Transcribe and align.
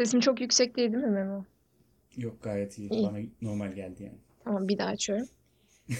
Sesim 0.00 0.20
çok 0.20 0.40
yüksek 0.40 0.76
değil 0.76 0.92
değil 0.92 1.04
mi 1.04 1.10
Memo? 1.10 1.44
Yok 2.16 2.42
gayet 2.42 2.78
iyi. 2.78 2.90
İyi. 2.90 3.06
Bana 3.06 3.18
normal 3.42 3.72
geldi 3.72 4.02
yani. 4.02 4.18
Tamam 4.44 4.68
bir 4.68 4.78
daha 4.78 4.88
açıyorum. 4.88 5.26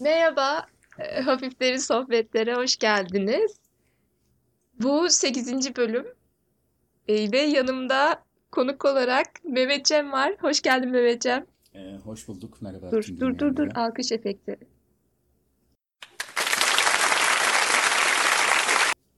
Merhaba, 0.00 0.66
e, 0.98 1.20
Hafif 1.20 1.60
Derin 1.60 1.76
Sohbetlere 1.76 2.54
hoş 2.54 2.76
geldiniz. 2.76 3.56
Bu 4.80 5.10
8. 5.10 5.76
bölüm 5.76 6.06
E, 7.08 7.32
ve 7.32 7.38
yanımda 7.38 8.22
konuk 8.52 8.84
olarak 8.84 9.26
Mehmetcem 9.44 10.12
var. 10.12 10.34
Hoş 10.40 10.62
geldin 10.62 10.90
Mehmetcem. 10.90 11.46
Ee, 11.74 11.96
hoş 12.04 12.28
bulduk. 12.28 12.62
Merhaba 12.62 12.90
Dur, 12.90 13.04
dur, 13.20 13.38
dur, 13.38 13.56
dur. 13.56 13.68
Alkış 13.74 14.12
efekti. 14.12 14.58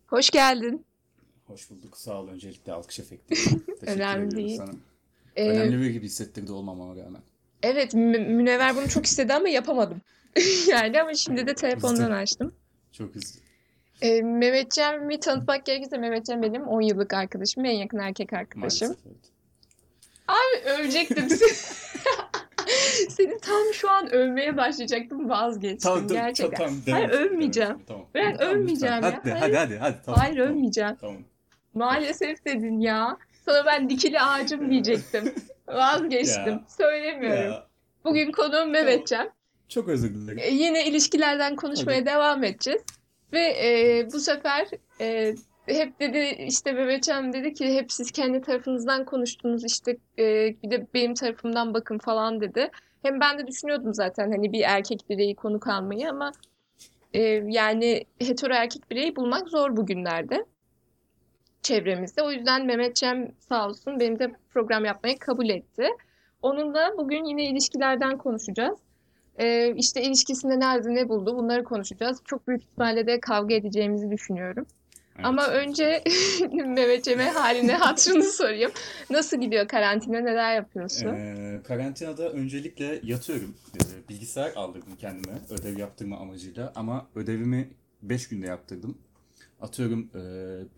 Hoş 0.07 0.31
geldin. 0.31 0.87
Hoş 1.51 1.71
bulduk. 1.71 1.97
Sağ 1.99 2.21
ol 2.21 2.29
öncelikle 2.29 2.73
alkış 2.73 2.99
efekti. 3.01 3.35
Teşekkür 3.35 3.87
Önemli 3.87 4.37
değil. 4.37 4.57
sana. 4.57 4.71
Ee, 5.37 5.49
Önemli 5.51 5.81
bir 5.81 5.91
gibi 5.91 6.07
hissettirdi 6.07 6.53
olmamama 6.53 6.97
rağmen. 7.05 7.23
evet, 7.63 7.95
Mü- 7.95 8.19
Münevver 8.29 8.77
bunu 8.77 8.89
çok 8.89 9.07
istedi 9.07 9.35
ama 9.35 9.49
yapamadım. 9.49 10.01
Yani 10.69 11.01
ama 11.03 11.15
şimdi 11.15 11.47
de 11.47 11.55
telefondan 11.55 12.11
açtım. 12.11 12.55
Çok 12.93 13.15
hızlı. 13.15 13.41
Ee, 14.03 14.23
Mehmetcem'i 14.23 15.21
tanıtmak 15.21 15.67
gerekirse 15.67 15.99
Mehmetcem 15.99 16.43
benim 16.43 16.63
10 16.69 16.81
yıllık 16.81 17.15
arkadaşım, 17.15 17.65
en 17.65 17.71
yakın 17.71 17.99
erkek 17.99 18.33
arkadaşım. 18.33 18.89
Maalesef 18.89 19.07
evet. 19.07 20.77
Övecektim 20.79 21.29
seni. 21.31 21.51
Seni 23.11 23.39
tam 23.39 23.63
şu 23.73 23.91
an 23.91 24.11
övmeye 24.13 24.57
başlayacaktım 24.57 25.29
vazgeçtim 25.31 25.79
Tamam, 25.79 26.07
tamam, 26.09 26.25
gerçekten. 26.25 26.57
tamam, 26.59 26.75
Hayır, 26.91 27.09
devam 27.09 27.23
et, 27.25 27.31
övmeyeceğim. 27.31 27.79
Tamam. 27.87 28.07
Ben 28.15 28.37
Tamam, 28.37 28.55
övmeyeceğim 28.55 28.95
lütfen. 28.97 29.11
ya. 29.11 29.21
Hadi, 29.23 29.31
Hayır. 29.31 29.55
hadi, 29.55 29.57
hadi, 29.57 29.79
hadi. 29.79 29.97
Tamam, 30.05 30.21
Hayır 30.21 30.37
tamam, 30.37 30.51
övmeyeceğim. 30.53 30.97
Tamam. 31.01 31.17
Maalesef 31.75 32.45
dedin 32.45 32.81
ya. 32.81 33.17
Sana 33.45 33.67
ben 33.67 33.91
dikili 33.91 34.21
ağacım 34.21 34.71
diyecektim. 34.71 35.35
Vazgeçtim. 35.69 36.53
Ya. 36.53 36.65
Söylemiyorum. 36.79 37.53
Ya, 37.53 37.67
Bugün 38.05 38.33
konuğum 38.33 38.71
Mehmetcem. 38.71 39.29
çok 39.69 39.89
özür 39.89 40.15
dilerim. 40.15 40.39
E, 40.39 40.49
yine 40.51 40.87
ilişkilerden 40.87 41.57
konuşmaya 41.57 42.07
devam 42.07 42.45
edeceğiz. 42.45 42.83
Ve 43.33 43.41
e, 43.41 44.09
bu 44.13 44.21
sefer 44.21 44.69
e, 45.01 45.35
hep 45.67 46.01
dedi 46.01 46.45
işte 46.47 46.73
Mehmetcan 46.73 47.33
dedi 47.33 47.55
ki 47.55 47.75
hep 47.75 47.93
siz 47.93 48.11
kendi 48.11 48.41
tarafınızdan 48.41 49.05
konuştunuz 49.05 49.65
işte 49.65 49.97
e, 50.19 50.25
bir 50.63 50.71
de 50.71 50.87
benim 50.95 51.15
tarafımdan 51.15 51.75
bakın 51.75 51.99
falan 51.99 52.41
dedi. 52.41 52.71
Hem 53.03 53.21
ben 53.21 53.39
de 53.39 53.47
düşünüyordum 53.47 53.95
zaten 53.95 54.31
hani 54.31 54.53
bir 54.53 54.61
erkek 54.67 55.01
bireyi 55.11 55.35
konuk 55.35 55.67
almayı 55.67 56.11
ama 56.11 56.33
e, 57.15 57.21
yani 57.47 58.05
hetero 58.21 58.55
erkek 58.55 58.91
bireyi 58.91 59.17
bulmak 59.17 59.49
zor 59.49 59.77
bugünlerde 59.77 60.45
çevremizde. 61.63 62.23
O 62.23 62.33
yüzden 62.33 62.67
Mehmetcem 62.67 63.33
sağ 63.49 63.69
olsun 63.69 64.01
benim 64.01 64.19
de 64.19 64.33
program 64.51 64.85
yapmayı 64.85 65.19
kabul 65.19 65.49
etti. 65.49 65.89
Onunla 66.43 66.95
bugün 66.99 67.25
yine 67.25 67.45
ilişkilerden 67.45 68.19
konuşacağız. 68.19 68.79
Ee, 69.39 69.75
işte 69.77 70.03
ilişkisinde 70.03 70.61
nerede 70.61 70.95
ne 70.95 71.09
buldu 71.09 71.37
bunları 71.37 71.65
konuşacağız. 71.65 72.21
Çok 72.25 72.49
büyük 72.49 72.63
ihtimalle 72.63 73.07
de 73.07 73.21
kavga 73.21 73.55
edeceğimizi 73.55 74.11
düşünüyorum. 74.11 74.67
Evet. 75.17 75.27
Ama 75.27 75.47
önce 75.47 76.03
Mehmetçem'e 76.53 77.31
halini 77.31 77.73
hatırını 77.73 78.23
sorayım. 78.33 78.71
Nasıl 79.11 79.41
gidiyor 79.41 79.69
karantina 79.69 80.21
neler 80.21 80.55
yapıyorsun? 80.55 81.07
Ee, 81.07 81.61
karantinada 81.65 82.31
öncelikle 82.31 83.01
yatıyorum. 83.03 83.55
Ee, 83.77 84.09
bilgisayar 84.09 84.53
aldırdım 84.57 84.97
kendime 84.99 85.33
ödev 85.51 85.79
yaptırma 85.79 86.17
amacıyla 86.19 86.73
ama 86.77 87.07
ödevimi 87.15 87.69
5 88.03 88.29
günde 88.29 88.47
yaptırdım. 88.47 88.99
Atıyorum 89.61 90.11
e, 90.15 90.21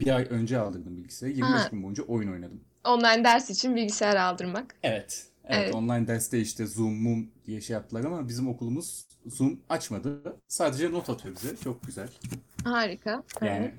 bir 0.00 0.16
ay 0.16 0.27
önce 0.30 0.58
aldırdım 0.58 0.97
bilgisayarı. 0.97 1.34
25 1.36 1.61
Ha. 1.61 1.69
gün 1.70 1.83
boyunca 1.83 2.02
oyun 2.02 2.33
oynadım. 2.33 2.61
Online 2.84 3.24
ders 3.24 3.50
için 3.50 3.77
bilgisayar 3.77 4.16
aldırmak. 4.16 4.74
Evet. 4.83 5.27
Evet, 5.45 5.58
Evet. 5.64 5.74
online 5.74 6.06
derste 6.06 6.40
işte 6.40 6.67
Zoom, 6.67 6.95
Mum 7.02 7.30
diye 7.46 7.61
şey 7.61 7.74
yaptılar 7.74 8.05
ama 8.05 8.29
bizim 8.29 8.48
okulumuz 8.48 9.06
Zoom 9.27 9.61
açmadı. 9.68 10.36
Sadece 10.48 10.92
not 10.92 11.11
atıyor 11.11 11.34
bize. 11.34 11.56
Çok 11.56 11.83
güzel. 11.86 12.08
Harika. 12.64 13.23
Yani 13.42 13.74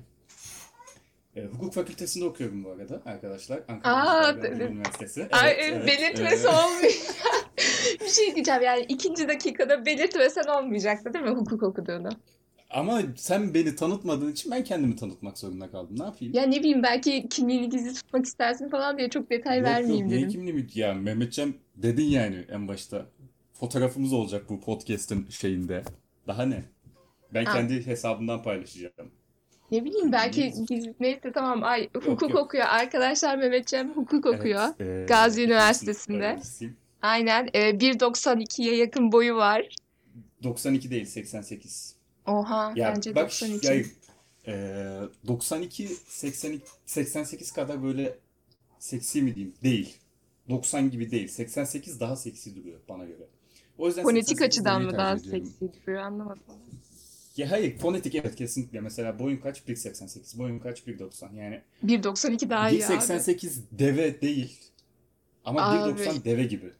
e, 1.36 1.44
hukuk 1.44 1.74
fakültesinde 1.74 2.24
okuyorum 2.24 2.64
bu 2.64 2.70
arada 2.70 3.02
arkadaşlar. 3.06 3.62
Ankara 3.68 3.94
Aa, 3.94 4.34
Üniversitesi. 4.46 5.28
Ay, 5.32 5.50
Evet, 5.52 5.64
evet. 5.72 5.86
belirtmesi 5.86 6.46
Ee, 6.46 6.50
olmuyor. 6.50 6.92
Bir 8.00 8.08
şey 8.08 8.34
diyeceğim 8.34 8.62
yani 8.62 8.84
ikinci 8.88 9.28
dakikada 9.28 9.86
belirtmesen 9.86 10.44
olmayacaktı 10.44 11.12
değil 11.14 11.24
mi 11.24 11.30
hukuk 11.30 11.62
okuduğunu? 11.62 12.08
Ama 12.74 13.02
sen 13.16 13.54
beni 13.54 13.76
tanıtmadığın 13.76 14.32
için 14.32 14.50
ben 14.52 14.64
kendimi 14.64 14.96
tanıtmak 14.96 15.38
zorunda 15.38 15.70
kaldım. 15.70 15.96
Ne 15.98 16.04
yapayım? 16.04 16.34
Ya 16.34 16.42
ne 16.42 16.58
bileyim 16.58 16.82
belki 16.82 17.28
kimliğini 17.28 17.68
gizli 17.68 17.94
tutmak 17.94 18.24
istersin 18.26 18.68
falan 18.68 18.98
diye 18.98 19.10
çok 19.10 19.30
detay 19.30 19.58
Yok 19.58 19.66
vermeyeyim 19.66 20.04
yok 20.06 20.08
niye 20.10 20.20
dedim. 20.20 20.30
kimliğimi 20.32 20.66
ya 20.74 20.94
Mehmetcan 20.94 21.54
dedin 21.76 22.04
yani 22.04 22.44
en 22.50 22.68
başta. 22.68 23.06
Fotoğrafımız 23.52 24.12
olacak 24.12 24.44
bu 24.48 24.60
podcast'ın 24.60 25.26
şeyinde. 25.30 25.82
Daha 26.26 26.42
ne? 26.46 26.62
Ben 27.34 27.44
Ha. 27.44 27.52
kendi 27.52 27.86
hesabımdan 27.86 28.42
paylaşacağım. 28.42 29.10
Ne 29.70 29.84
bileyim 29.84 30.12
belki 30.12 30.52
Neyse. 31.00 31.20
tamam 31.34 31.62
ay 31.64 31.88
hukuk 31.94 32.22
yok. 32.30 32.34
okuyor 32.34 32.64
arkadaşlar 32.68 33.36
Mehmetcem 33.38 33.92
hukuk 33.92 34.26
okuyor. 34.26 34.62
Evet, 34.80 35.02
e, 35.02 35.06
Gazi 35.06 35.30
kesinlikle 35.30 35.54
Üniversitesi'nde. 35.54 36.38
Aynen 37.02 37.48
e, 37.54 37.60
1.92'ye 37.70 38.76
yakın 38.76 39.12
boyu 39.12 39.36
var. 39.36 39.68
92 40.42 40.90
değil 40.90 41.04
88. 41.04 41.96
Oha 42.26 42.72
Ya 42.76 42.92
bence 42.96 43.14
bak 43.14 43.24
92. 43.24 43.66
ya, 43.66 43.74
e, 44.46 45.08
92 45.26 45.88
82 46.08 46.64
88 46.86 47.52
kadar 47.52 47.82
böyle 47.82 48.18
seksi 48.78 49.22
mi 49.22 49.34
diyeyim? 49.34 49.54
Değil. 49.62 49.96
90 50.48 50.90
gibi 50.90 51.10
değil. 51.10 51.28
88 51.28 52.00
daha 52.00 52.16
seksi 52.16 52.56
duruyor 52.56 52.80
bana 52.88 53.04
göre. 53.04 53.28
O 53.78 53.86
yüzden 53.86 54.02
Fonetik 54.02 54.28
88 54.28 54.58
açıdan 54.58 54.82
mı 54.82 54.92
daha 54.92 55.14
ediyorum. 55.14 55.46
seksi 55.60 55.82
duruyor 55.82 56.02
anlamadım. 56.02 56.42
Ya 57.36 57.50
hayır 57.50 57.78
fonetik 57.78 58.14
evet 58.14 58.36
kesinlikle. 58.36 58.80
Mesela 58.80 59.18
boyun 59.18 59.36
kaç? 59.36 59.60
1.88. 59.60 60.38
Boyun 60.38 60.58
kaç? 60.58 60.80
1.90. 60.80 61.36
Yani 61.36 61.60
1.92 61.84 62.50
daha 62.50 62.70
iyi 62.70 62.86
abi. 62.86 62.92
1.88 62.92 63.60
deve 63.72 64.20
değil. 64.20 64.58
Ama 65.44 65.62
Abi. 65.62 66.00
1.90 66.00 66.24
deve 66.24 66.44
gibi. 66.44 66.72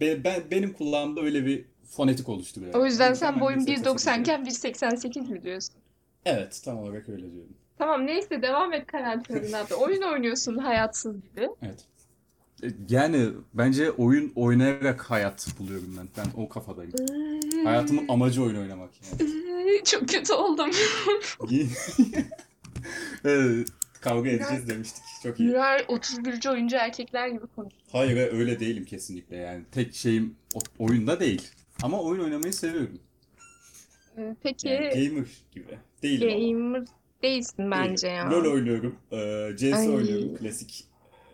Ben, 0.00 0.24
ben 0.24 0.42
benim 0.50 0.72
kulağımda 0.72 1.20
öyle 1.20 1.46
bir 1.46 1.64
fonetik 1.90 2.28
oluşturuyor. 2.28 2.74
O 2.74 2.84
yüzden 2.86 3.14
sen 3.14 3.40
boyun 3.40 3.58
1.88 3.58 3.66
1.90 3.66 4.04
diyorum. 4.04 4.20
iken 4.22 4.44
1.88 4.44 5.32
mi 5.32 5.42
diyorsun? 5.42 5.74
Evet 6.24 6.60
tam 6.64 6.78
olarak 6.78 7.08
öyle 7.08 7.32
diyorum. 7.32 7.52
Tamam 7.78 8.06
neyse 8.06 8.42
devam 8.42 8.72
et 8.72 8.86
karantinada. 8.86 9.74
Oyun 9.80 10.02
oynuyorsun 10.02 10.56
hayatsız 10.58 11.14
gibi. 11.20 11.48
Evet. 11.62 11.84
E, 12.62 12.66
Yani 12.88 13.28
bence 13.54 13.90
oyun 13.90 14.32
oynayarak 14.34 15.00
hayat 15.10 15.46
buluyorum 15.58 15.96
ben. 15.98 16.08
Ben 16.16 16.42
o 16.42 16.48
kafadayım. 16.48 16.92
Hayatımın 17.64 18.08
amacı 18.08 18.42
oyun 18.42 18.56
oynamak 18.56 18.90
yani. 19.20 19.30
Çok 19.84 20.08
kötü 20.08 20.32
oldum. 20.32 20.70
Evet, 23.24 23.68
Kavga 24.00 24.30
edeceğiz 24.30 24.68
demiştik. 24.68 25.02
Çok 25.22 25.40
iyi. 25.40 25.48
Mürer 25.48 25.84
31. 25.88 26.46
oyuncu 26.48 26.76
erkekler 26.76 27.28
gibi 27.28 27.46
konuşuyor. 27.56 27.82
Hayır 27.92 28.32
öyle 28.32 28.60
değilim 28.60 28.84
kesinlikle 28.84 29.36
yani. 29.36 29.64
Tek 29.72 29.94
şeyim 29.94 30.34
oyunda 30.78 31.20
değil. 31.20 31.48
Ama 31.82 32.02
oyun 32.02 32.24
oynamayı 32.24 32.52
seviyorum. 32.52 32.98
Peki 34.42 34.68
Yani 34.68 34.88
gamer 35.08 35.26
gibi. 35.52 35.78
Değilim 36.02 36.28
ama. 36.28 36.78
gamer 36.78 36.88
değilsin 37.22 37.70
bence 37.70 38.06
Değilim. 38.06 38.16
ya. 38.18 38.30
LoL 38.30 38.52
oynuyorum. 38.52 38.96
E, 39.12 39.16
CS 39.56 39.72
Ay. 39.74 39.88
oynuyorum. 39.88 40.36
Klasik. 40.36 40.84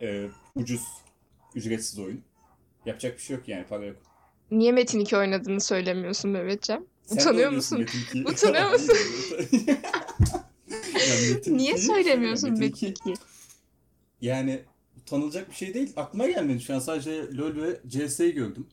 e, 0.02 0.28
ucuz. 0.54 0.82
Ücretsiz 1.54 1.98
oyun. 1.98 2.20
Yapacak 2.86 3.16
bir 3.16 3.22
şey 3.22 3.36
yok 3.36 3.48
yani 3.48 3.64
para 3.66 3.84
yok. 3.84 3.96
Niye 4.50 4.72
Metin 4.72 5.00
2 5.00 5.16
oynadığını 5.16 5.60
söylemiyorsun 5.60 6.30
Mehmetciğim? 6.30 6.86
Utanıyor 7.10 7.50
musun? 7.50 7.78
Metin 7.78 7.98
2'yi. 7.98 8.24
Utanıyor 8.26 8.70
musun? 8.72 8.94
Niye 11.56 11.72
2'yi 11.72 11.78
söylemiyorsun 11.78 12.50
Metin 12.50 12.64
Metin 12.64 12.86
2 12.90 13.02
2'yi? 13.02 13.14
Yani 14.20 14.62
utanılacak 15.02 15.50
bir 15.50 15.54
şey 15.54 15.74
değil. 15.74 15.92
Aklıma 15.96 16.26
gelmedi 16.26 16.60
şu 16.60 16.74
an. 16.74 16.78
Sadece 16.78 17.36
LoL 17.36 17.56
ve 17.56 17.80
CS'yi 17.88 18.34
gördüm. 18.34 18.66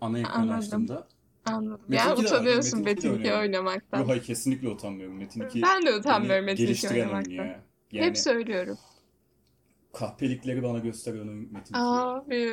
Ana 0.00 0.18
ekran 0.18 0.48
açtığımda. 0.48 1.08
Anladım. 1.46 1.80
Metin 1.88 2.04
Ya 2.08 2.12
2 2.14 2.22
de 2.22 2.26
var. 2.26 2.32
utanıyorsun 2.34 2.80
Metin 2.80 2.92
2 2.92 3.02
de 3.02 3.08
Metin 3.08 3.08
2 3.08 3.16
oynuyorum. 3.32 3.40
oynamaktan. 3.40 3.98
Yok 3.98 4.08
hayır 4.08 4.22
kesinlikle 4.22 4.68
utanmıyorum. 4.68 5.16
Metin 5.16 5.40
2 5.46 5.62
Ben 5.62 5.86
de 5.86 5.94
utanmıyorum 5.94 6.44
Metin 6.44 6.62
2 6.62 6.66
geliştiren 6.66 6.94
oyun 6.94 7.04
oynamaktan. 7.06 7.32
ya. 7.32 7.60
Yani 7.92 8.06
Hep 8.06 8.18
söylüyorum. 8.18 8.78
kahpelikleri 9.92 10.62
bana 10.62 10.78
gösteren 10.78 11.18
oyun 11.28 11.52
Metin 11.52 11.74
2. 11.74 11.76
Abi. 11.78 12.52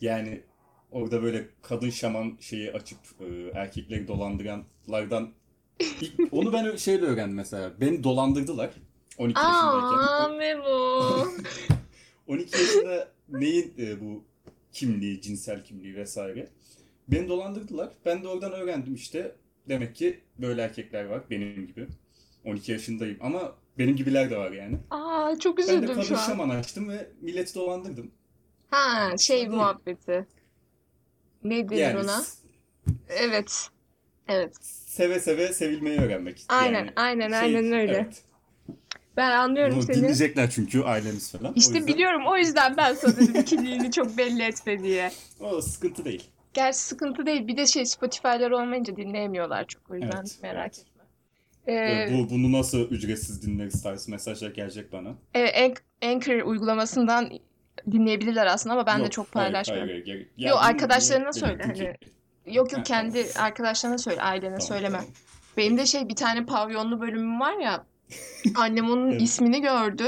Yani 0.00 0.40
orada 0.90 1.22
böyle 1.22 1.48
kadın 1.62 1.90
şaman 1.90 2.36
şeyi 2.40 2.72
açıp 2.72 2.98
e, 3.20 3.24
erkekleri 3.58 4.08
dolandıranlardan 4.08 5.30
ilk, 6.00 6.14
onu 6.32 6.52
ben 6.52 6.76
şeyle 6.76 7.04
öğrendim 7.06 7.36
mesela. 7.36 7.72
Beni 7.80 8.04
dolandırdılar 8.04 8.70
12 9.18 9.40
yaşındayken. 9.40 9.98
Aa 9.98 10.28
Memo. 10.28 11.00
12 12.26 12.58
yaşında 12.62 13.08
neyin 13.28 13.74
e, 13.78 14.00
bu 14.00 14.24
kimliği, 14.72 15.20
cinsel 15.20 15.64
kimliği 15.64 15.96
vesaire. 15.96 16.48
Beni 17.08 17.28
dolandırdılar. 17.28 17.92
Ben 18.04 18.22
de 18.22 18.28
oradan 18.28 18.52
öğrendim 18.52 18.94
işte. 18.94 19.36
Demek 19.68 19.94
ki 19.96 20.20
böyle 20.38 20.62
erkekler 20.62 21.04
var 21.04 21.22
benim 21.30 21.66
gibi. 21.66 21.86
12 22.44 22.72
yaşındayım 22.72 23.18
ama 23.20 23.56
benim 23.78 23.96
gibiler 23.96 24.30
de 24.30 24.36
var 24.36 24.52
yani. 24.52 24.78
Aa 24.90 25.38
çok 25.38 25.58
Ben 25.68 25.82
de 25.82 25.82
üzüldüm 25.82 25.86
kadın 25.86 26.02
şu 26.02 26.18
an. 26.18 26.26
şaman 26.26 26.48
açtım 26.48 26.88
ve 26.88 27.10
milleti 27.20 27.54
dolandırdım. 27.54 28.10
Ha 28.70 29.16
şey 29.18 29.50
Değil. 29.50 29.50
muhabbeti. 29.50 30.26
Ne 31.44 31.68
denir 31.70 31.76
Yani 31.76 31.98
ona? 31.98 32.24
Evet. 33.08 33.68
Evet. 34.28 34.56
seve 34.86 35.20
seve 35.20 35.52
sevilmeyi 35.52 36.00
öğrenmek. 36.00 36.44
Aynen, 36.48 36.74
Yani 36.74 36.92
aynen, 36.96 37.32
şey, 37.32 37.38
aynen 37.38 37.72
öyle. 37.72 37.92
evet. 37.96 38.24
Ben 39.16 39.30
anlıyorum 39.30 39.76
Bunu 39.76 39.82
seni. 39.82 39.96
dinleyecekler 39.96 40.50
çünkü 40.50 40.82
ailemiz 40.82 41.32
falan. 41.32 41.54
O 41.54 41.54
İşte 41.54 41.78
yüzden 41.78 41.86
biliyorum 41.86 42.26
o 42.26 42.36
yüzden 42.36 42.76
ben 42.76 42.94
sana 42.94 43.16
dedim 43.16 43.42
kimliğini 43.44 43.92
çok 43.92 44.18
belli 44.18 44.42
etme 44.42 44.82
diye. 44.82 45.12
o 45.40 45.60
sıkıntı 45.60 46.04
değil. 46.04 46.30
Gerçi 46.54 46.78
sıkıntı 46.78 47.26
değil. 47.26 47.46
Bir 47.46 47.56
de 47.56 47.66
şey 47.66 47.86
Spotify'lar 47.86 48.50
olmayınca 48.50 48.96
dinleyemiyorlar 48.96 49.64
çok 49.66 49.90
o 49.90 49.94
yüzden 49.94 50.16
Evet, 50.20 50.38
merak 50.42 50.72
evet. 50.76 50.78
etme. 50.78 51.04
Ee, 51.68 52.08
Bu, 52.12 52.30
bunu 52.30 52.52
nasıl 52.52 52.90
ücretsiz 52.90 53.46
dinleriz 53.46 53.82
tarzı 53.82 54.10
mesajlar 54.10 54.50
gelecek 54.50 54.92
bana. 54.92 55.14
evet, 55.34 55.54
Anch- 55.56 56.12
Anchor 56.14 56.42
uygulamasından 56.46 57.30
dinleyebilirler 57.90 58.46
aslında 58.46 58.74
ama 58.74 58.86
ben 58.86 58.98
de 58.98 59.02
Yok, 59.02 59.12
çok 59.12 59.26
hayır, 59.34 59.46
paylaşmıyorum. 59.52 59.88
hayır, 59.88 60.06
hayır. 60.06 60.28
Yo, 60.36 60.50
bunu 60.52 60.64
arkadaşlarına 60.64 61.30
niye 61.30 61.32
söyle, 61.32 61.62
hani? 61.66 61.96
Yok 62.56 62.72
yok 62.72 62.86
kendi 62.86 63.26
arkadaşlarına 63.38 63.98
söyle, 63.98 64.22
ailene 64.22 64.42
Tamam, 64.42 64.60
söyleme. 64.60 64.98
tamam. 64.98 65.12
Benim 65.56 65.78
de 65.78 65.86
şey 65.86 66.08
bir 66.08 66.16
tane 66.16 66.46
pavyonlu 66.46 67.00
bölümüm 67.00 67.40
var 67.40 67.58
ya. 67.58 67.84
Annem 68.56 68.90
onun 68.90 69.10
Evet. 69.10 69.22
ismini 69.22 69.60
gördü. 69.60 70.04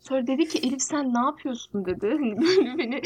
Sonra 0.00 0.26
dedi 0.26 0.48
ki 0.48 0.58
Elif 0.58 0.82
sen 0.82 1.14
ne 1.14 1.18
yapıyorsun 1.26 1.86
dedi. 1.86 2.06
Hani 2.10 2.36
böyle 2.40 2.78
beni 2.78 3.02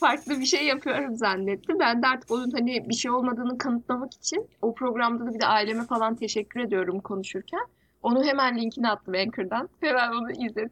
farklı 0.00 0.40
bir 0.40 0.46
şey 0.46 0.64
yapıyorum 0.66 1.16
zannetti. 1.16 1.72
Ben 1.80 2.02
de 2.02 2.06
artık 2.06 2.30
onun 2.30 2.50
hani 2.50 2.88
bir 2.88 2.94
şey 2.94 3.10
olmadığını 3.10 3.58
kanıtlamak 3.58 4.14
için 4.14 4.48
o 4.62 4.74
programda 4.74 5.26
da 5.26 5.34
bir 5.34 5.40
de 5.40 5.46
aileme 5.46 5.86
falan 5.86 6.14
teşekkür 6.14 6.60
ediyorum 6.60 7.00
konuşurken. 7.00 7.66
Onu 8.02 8.24
hemen 8.24 8.58
linkini 8.58 8.88
attım 8.88 9.14
Anchor'dan. 9.14 9.68
Hemen 9.80 10.10
onu 10.10 10.30
izlet, 10.30 10.70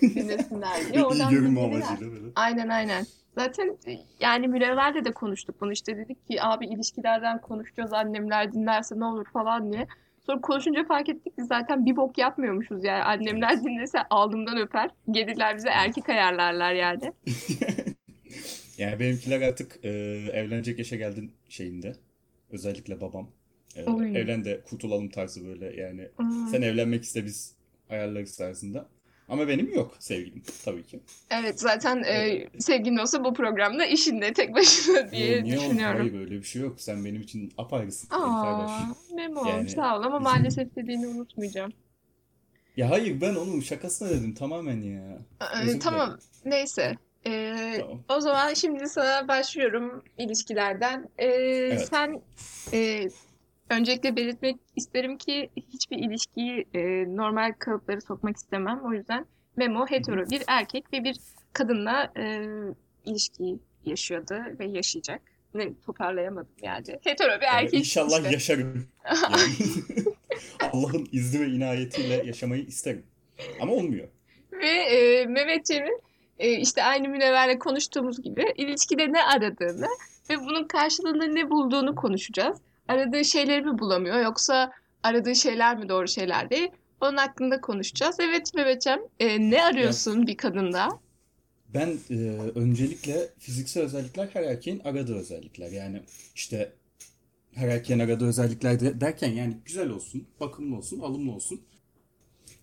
dinlesinler 0.00 0.92
diye. 0.92 1.04
İyi 1.04 1.30
görünme 1.30 1.60
amacıyla 1.60 2.00
böyle. 2.00 2.32
Aynen 2.36 2.68
aynen. 2.68 3.06
Zaten 3.34 3.76
e, 3.86 3.98
yani 4.20 4.48
Münevver'le 4.48 5.04
de 5.04 5.12
konuştuk 5.12 5.60
bunu 5.60 5.72
işte 5.72 5.96
dedik 5.96 6.28
ki 6.28 6.42
abi 6.42 6.66
ilişkilerden 6.66 7.40
konuşacağız 7.40 7.92
annemler 7.92 8.52
dinlerse 8.52 8.98
ne 8.98 9.04
olur 9.04 9.24
falan 9.32 9.72
diye. 9.72 9.86
Sonra 10.26 10.40
konuşunca 10.40 10.84
fark 10.84 11.08
ettik 11.08 11.36
ki 11.36 11.44
zaten 11.44 11.86
bir 11.86 11.96
bok 11.96 12.18
yapmıyormuşuz 12.18 12.84
yani 12.84 13.02
annemler 13.02 13.64
dinlese 13.64 14.02
alnımdan 14.10 14.58
öper. 14.58 14.90
Gelirler 15.10 15.56
bize 15.56 15.68
erkek 15.68 16.08
ayarlarlar 16.08 16.72
yani. 16.72 17.12
Yani 18.78 19.00
benimkiler 19.00 19.40
artık 19.40 19.78
e, 19.84 19.88
evlenecek 20.32 20.78
yaşa 20.78 20.96
geldin 20.96 21.32
şeyinde. 21.48 21.96
Özellikle 22.50 23.00
babam. 23.00 23.30
E, 23.76 23.84
Oy. 23.84 24.18
evlen 24.18 24.44
de 24.44 24.60
kurtulalım 24.60 25.08
tarzı 25.08 25.46
böyle 25.46 25.80
yani. 25.80 26.08
Hmm. 26.16 26.48
Sen 26.48 26.62
evlenmek 26.62 27.04
iste 27.04 27.24
biz 27.24 27.54
ayarlarız 27.90 28.36
tarzında. 28.36 28.88
Ama 29.28 29.48
benim 29.48 29.74
yok 29.74 29.96
sevgilim 29.98 30.42
tabii 30.64 30.82
ki. 30.82 31.00
Evet 31.30 31.60
zaten 31.60 32.02
e, 32.02 32.08
Evet. 32.08 32.64
sevgilin 32.64 32.96
olsa 32.96 33.24
bu 33.24 33.34
programda 33.34 33.86
işinde 33.86 34.32
tek 34.32 34.54
başına 34.54 35.10
diye 35.10 35.36
Yo, 35.36 35.44
niye 35.44 35.56
düşünüyorum. 35.56 36.00
Hayır 36.00 36.20
öyle 36.20 36.34
bir 36.38 36.42
şey 36.42 36.62
yok. 36.62 36.80
Sen 36.80 37.04
benim 37.04 37.22
için 37.22 37.52
apayrısın. 37.58 38.08
Aa. 38.10 38.80
Memo 39.14 39.46
Yani- 39.48 39.70
sağ 39.70 39.98
ol 39.98 40.02
ama 40.02 40.18
maalesef 40.20 40.76
dediğini 40.76 41.06
unutmayacağım. 41.06 41.72
Ya 42.76 42.90
hayır 42.90 43.20
ben 43.20 43.34
onun 43.34 43.60
şakasına 43.60 44.10
dedim 44.10 44.34
tamamen 44.34 44.82
ya. 44.82 45.18
Aa, 45.40 45.62
Özür 45.62 45.80
tamam 45.80 46.18
neyse. 46.44 46.94
Ee, 47.26 47.76
Tamam. 47.80 48.04
O 48.08 48.20
zaman 48.20 48.54
şimdi 48.54 48.88
sana 48.88 49.28
başlıyorum 49.28 50.04
ilişkilerden. 50.18 51.08
Ee, 51.18 51.78
Sen 51.90 52.22
e, 52.72 53.08
öncelikle 53.70 54.16
belirtmek 54.16 54.56
isterim 54.76 55.18
ki 55.18 55.50
hiçbir 55.56 55.98
ilişkiyi 55.98 56.66
e, 56.74 56.80
normal 57.16 57.52
kalıpları 57.58 58.00
sokmak 58.00 58.36
istemem. 58.36 58.80
O 58.84 58.92
yüzden 58.92 59.26
Memo 59.56 59.86
hetero 59.86 60.30
bir 60.30 60.42
erkek 60.46 60.92
ve 60.92 61.04
bir 61.04 61.16
kadınla 61.52 62.12
e, 62.16 62.42
ilişki 63.04 63.58
yaşıyordu 63.84 64.34
ve 64.60 64.66
yaşayacak. 64.66 65.20
Ne 65.54 65.68
toparlayamadım 65.86 66.52
yani. 66.62 66.86
Hetero 67.04 67.40
bir 67.40 67.46
erkek 67.46 67.74
inşallah 67.74 68.18
işte. 68.18 68.32
yaşarım. 68.32 68.86
Yani 69.06 69.42
Allah'ın 70.72 71.08
izni 71.12 71.40
ve 71.40 71.46
inayetiyle 71.46 72.26
yaşamayı 72.26 72.62
isterim. 72.62 73.06
Ama 73.60 73.72
olmuyor. 73.72 74.08
Ve 74.52 74.68
e, 74.68 75.26
Mehmetciğimin 75.26 76.00
e, 76.38 76.50
işte 76.52 76.82
aynı 76.82 77.08
Münevver'le 77.08 77.58
konuştuğumuz 77.58 78.22
gibi 78.22 78.44
ilişkide 78.56 79.12
ne 79.12 79.22
aradığını 79.22 79.86
ve 80.30 80.40
bunun 80.40 80.64
karşılığında 80.64 81.26
ne 81.26 81.50
bulduğunu 81.50 81.94
konuşacağız. 81.94 82.58
Aradığı 82.88 83.24
şeyleri 83.24 83.62
mi 83.62 83.78
bulamıyor 83.78 84.20
yoksa 84.20 84.72
aradığı 85.02 85.34
şeyler 85.34 85.78
mi 85.78 85.88
doğru 85.88 86.08
şeyler 86.08 86.50
değil? 86.50 86.68
Onun 87.00 87.16
hakkında 87.16 87.60
konuşacağız. 87.60 88.16
Evet 88.20 88.54
Mehmetciğim 88.54 89.00
e, 89.20 89.50
ne 89.50 89.64
arıyorsun 89.64 90.26
bir 90.26 90.36
kadında? 90.36 90.88
Ben 91.74 91.98
e, 92.10 92.14
öncelikle 92.54 93.28
fiziksel 93.38 93.82
özellikler 93.82 94.28
her 94.32 94.42
erkeğin 94.42 94.80
aradığı 94.84 95.14
özellikler. 95.14 95.70
Yani 95.70 96.02
işte 96.34 96.72
her 97.54 97.68
erkeğin 97.68 98.00
aradığı 98.00 98.28
özellikler 98.28 98.80
de- 98.80 99.00
derken 99.00 99.32
yani 99.32 99.56
güzel 99.64 99.88
olsun, 99.90 100.26
bakımlı 100.40 100.76
olsun, 100.76 101.00
alımlı 101.00 101.32
olsun. 101.32 101.60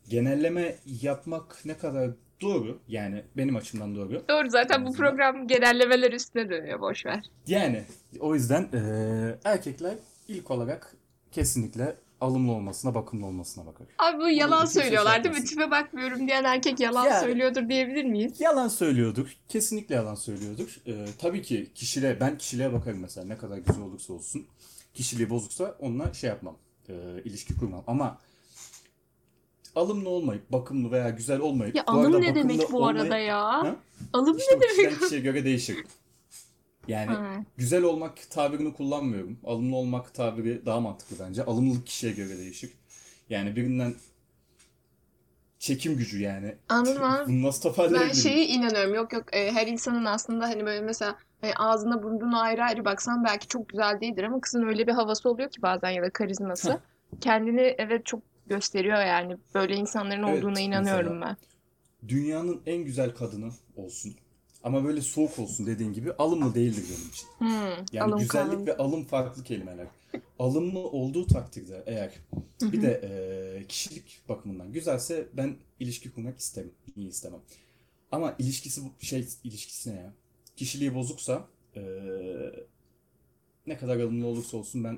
Genelleme 0.10 0.76
yapmak 1.02 1.66
ne 1.66 1.78
kadar 1.78 2.12
doğru 2.42 2.80
yani 2.88 3.24
benim 3.38 3.56
açımdan 3.56 3.96
doğru. 3.96 4.24
Doğru 4.30 4.50
zaten 4.50 4.86
bu 4.86 4.94
program 4.94 5.48
genellemeler 5.48 6.12
üstüne 6.14 6.50
dönüyor 6.50 6.80
boş 6.82 7.06
ver. 7.06 7.24
Yani 7.48 7.84
o 8.20 8.36
yüzden 8.36 8.70
e, 8.74 8.80
erkekler 9.46 9.94
ilk 10.28 10.52
olarak 10.52 10.96
kesinlikle 11.32 11.96
alımlı 12.22 12.52
olmasına, 12.52 12.96
bakımlı 12.96 13.26
olmasına 13.26 13.66
bakar. 13.66 13.88
Abi 14.00 14.18
bu 14.24 14.30
yalan 14.30 14.66
şey 14.66 14.82
söylüyorlar 14.84 15.24
değil 15.24 15.36
mi? 15.36 15.44
Tipe 15.44 15.72
bakmıyorum 15.72 16.28
diyen 16.28 16.44
erkek 16.44 16.80
yalan 16.80 17.06
Yani- 17.06 17.20
söylüyordur 17.24 17.70
diyebilir 17.70 18.06
miyiz? 18.06 18.42
Yalan 18.42 18.68
söylüyordur. 18.68 19.36
Kesinlikle 19.50 19.96
yalan 19.96 20.16
söylüyordur. 20.16 20.78
Ee, 20.88 21.06
tabii 21.20 21.42
ki 21.42 21.70
kişiliğe, 21.76 22.20
ben 22.20 22.38
kişiliğe 22.38 22.74
bakarım 22.74 23.00
mesela 23.00 23.28
ne 23.28 23.38
kadar 23.38 23.58
güzel 23.58 23.82
olursa 23.82 24.14
olsun. 24.14 24.46
Kişiliği 24.94 25.30
bozuksa 25.30 25.76
onunla 25.80 26.14
şey 26.14 26.28
yapmam. 26.30 26.58
e, 26.90 26.94
ilişki 27.26 27.56
kurmam. 27.56 27.84
Ama 27.88 28.18
alımlı 29.76 30.10
olmayıp, 30.10 30.52
bakımlı 30.52 30.92
veya 30.92 31.10
güzel 31.10 31.40
olmayıp. 31.40 31.76
Ya 31.76 31.84
bu 31.88 31.92
alım 31.92 32.06
arada 32.06 32.20
ne 32.20 32.36
demek 32.36 32.72
bu 32.72 32.88
arada 32.88 33.04
olmayıp- 33.04 33.28
ya? 33.28 33.44
Ha? 33.44 33.76
Alım 34.14 34.38
İşte 34.38 34.56
ne 34.56 34.60
bu 34.60 34.62
kişiden 34.68 34.86
demek? 34.86 35.02
kişiye 35.02 35.22
göre 35.22 35.46
değişir. 35.46 35.78
Yani 36.88 37.12
Ha. 37.12 37.36
güzel 37.58 37.84
olmak 37.84 38.30
tabirini 38.30 38.74
kullanmıyorum. 38.74 39.40
Alımlı 39.46 39.76
olmak 39.76 40.14
tabiri 40.14 40.66
daha 40.66 40.80
mantıklı 40.80 41.16
bence. 41.28 41.44
Alımlılık 41.46 41.88
kişiye 41.88 42.14
göre 42.14 42.38
değişir. 42.38 42.72
Yani 43.30 43.56
birinden 43.56 43.94
çekim 45.60 45.98
gücü 45.98 46.22
yani. 46.22 46.56
Anladım 46.70 47.04
anladım. 47.04 47.34
Bunu 47.34 47.48
nasıl 47.48 47.64
Ben 47.64 47.70
toparlayabilirim? 47.76 48.16
şeye 48.16 48.46
inanıyorum. 48.48 48.94
Yok 48.94 49.14
yok 49.14 49.36
e, 49.36 49.52
her 49.52 49.68
insanın 49.68 50.06
aslında 50.06 50.46
hani 50.46 50.66
böyle 50.66 50.82
mesela 50.82 51.16
hani 51.42 51.54
ağzına 51.56 52.04
burnuna 52.04 52.42
ayrı 52.42 52.64
ayrı 52.64 52.86
baksan 52.86 53.24
belki 53.24 53.48
çok 53.48 53.70
güzel 53.70 54.02
değildir 54.02 54.24
ama 54.24 54.42
kızın 54.42 54.68
öyle 54.68 54.88
bir 54.88 54.92
havası 54.92 55.30
oluyor 55.30 55.50
ki 55.50 55.62
bazen 55.62 55.90
ya 55.90 56.04
da 56.04 56.10
karizması. 56.10 56.80
Kendini 57.22 57.62
evet 57.78 58.06
çok 58.06 58.31
gösteriyor 58.48 59.06
yani. 59.06 59.38
Böyle 59.56 59.76
insanların 59.76 60.24
Evet, 60.28 60.44
olduğuna 60.44 60.60
inanıyorum 60.60 61.22
ben. 61.22 61.38
dünyanın 62.08 62.62
en 62.66 62.84
güzel 62.84 63.14
kadını 63.16 63.52
olsun. 63.76 64.16
Ama 64.64 64.84
böyle 64.86 65.02
soğuk 65.02 65.40
olsun 65.40 65.66
dediğin 65.68 65.94
gibi 65.94 66.14
alımlı 66.14 66.56
değildir 66.56 66.84
benim 66.90 67.10
için. 67.10 67.28
Hmm, 67.38 67.86
Yani 67.92 68.12
güzellik 68.20 68.52
kalım. 68.52 68.68
ve 68.68 68.78
alım 68.78 69.04
farklı 69.06 69.44
kelimeler. 69.44 69.88
Alımlı 70.40 70.80
olduğu 70.80 71.28
takdirde 71.28 71.84
eğer 71.86 72.14
bir 72.62 72.82
de 72.82 72.92
e, 73.04 73.68
kişilik 73.68 74.22
bakımından 74.30 74.72
güzelse 74.72 75.28
ben 75.34 75.56
ilişki 75.80 76.12
kurmak 76.12 76.40
isterim. 76.40 76.72
Niye 76.98 77.10
istemem? 77.10 77.40
Ama 78.12 78.36
ilişkisi 78.40 78.82
şey 79.00 79.28
ilişkisi 79.44 79.96
ne 79.96 80.00
ya? 80.00 80.14
Kişiliği 80.56 80.96
bozuksa 80.96 81.48
e, 81.76 81.82
ne 83.68 83.78
kadar 83.78 83.96
alımlı 83.96 84.28
olursa 84.28 84.58
olsun 84.58 84.84
ben 84.84 84.98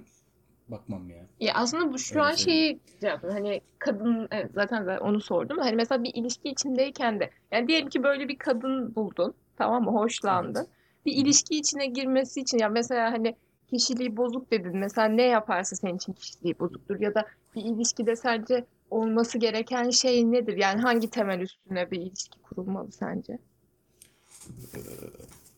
bakmam 0.67 1.09
ya. 1.09 1.25
Ya 1.39 1.53
aslında 1.53 1.93
bu 1.93 1.99
şu 1.99 2.15
Öyle 2.15 2.27
an 2.27 2.35
şeyi 2.35 2.79
yaptım. 3.01 3.29
Hani 3.31 3.61
kadın 3.79 4.27
evet, 4.31 4.51
zaten 4.53 4.87
ben 4.87 4.97
onu 4.97 5.21
sordum. 5.21 5.57
Hani 5.57 5.75
mesela 5.75 6.03
bir 6.03 6.13
ilişki 6.13 6.49
içindeyken 6.49 7.19
de 7.19 7.29
yani 7.51 7.67
diyelim 7.67 7.89
ki 7.89 8.03
böyle 8.03 8.27
bir 8.27 8.37
kadın 8.37 8.95
buldun. 8.95 9.33
Tamam 9.57 9.83
mı? 9.83 9.91
Hoşlandın. 9.91 10.59
Evet. 10.59 11.05
Bir 11.05 11.13
ilişki 11.13 11.55
içine 11.55 11.85
girmesi 11.85 12.41
için 12.41 12.57
ya 12.57 12.69
mesela 12.69 13.11
hani 13.11 13.35
kişiliği 13.69 14.17
bozuk 14.17 14.51
dedin. 14.51 14.77
Mesela 14.77 15.07
ne 15.07 15.23
yaparsa 15.23 15.75
senin 15.75 15.95
için 15.95 16.13
kişiliği 16.13 16.59
bozuktur 16.59 16.99
ya 16.99 17.15
da 17.15 17.25
bir 17.55 17.61
ilişkide 17.65 18.15
sence 18.15 18.65
olması 18.89 19.37
gereken 19.37 19.89
şey 19.89 20.31
nedir? 20.31 20.57
Yani 20.57 20.81
hangi 20.81 21.09
temel 21.09 21.39
üstüne 21.39 21.91
bir 21.91 22.01
ilişki 22.01 22.41
kurulmalı 22.41 22.91
sence? 22.91 23.39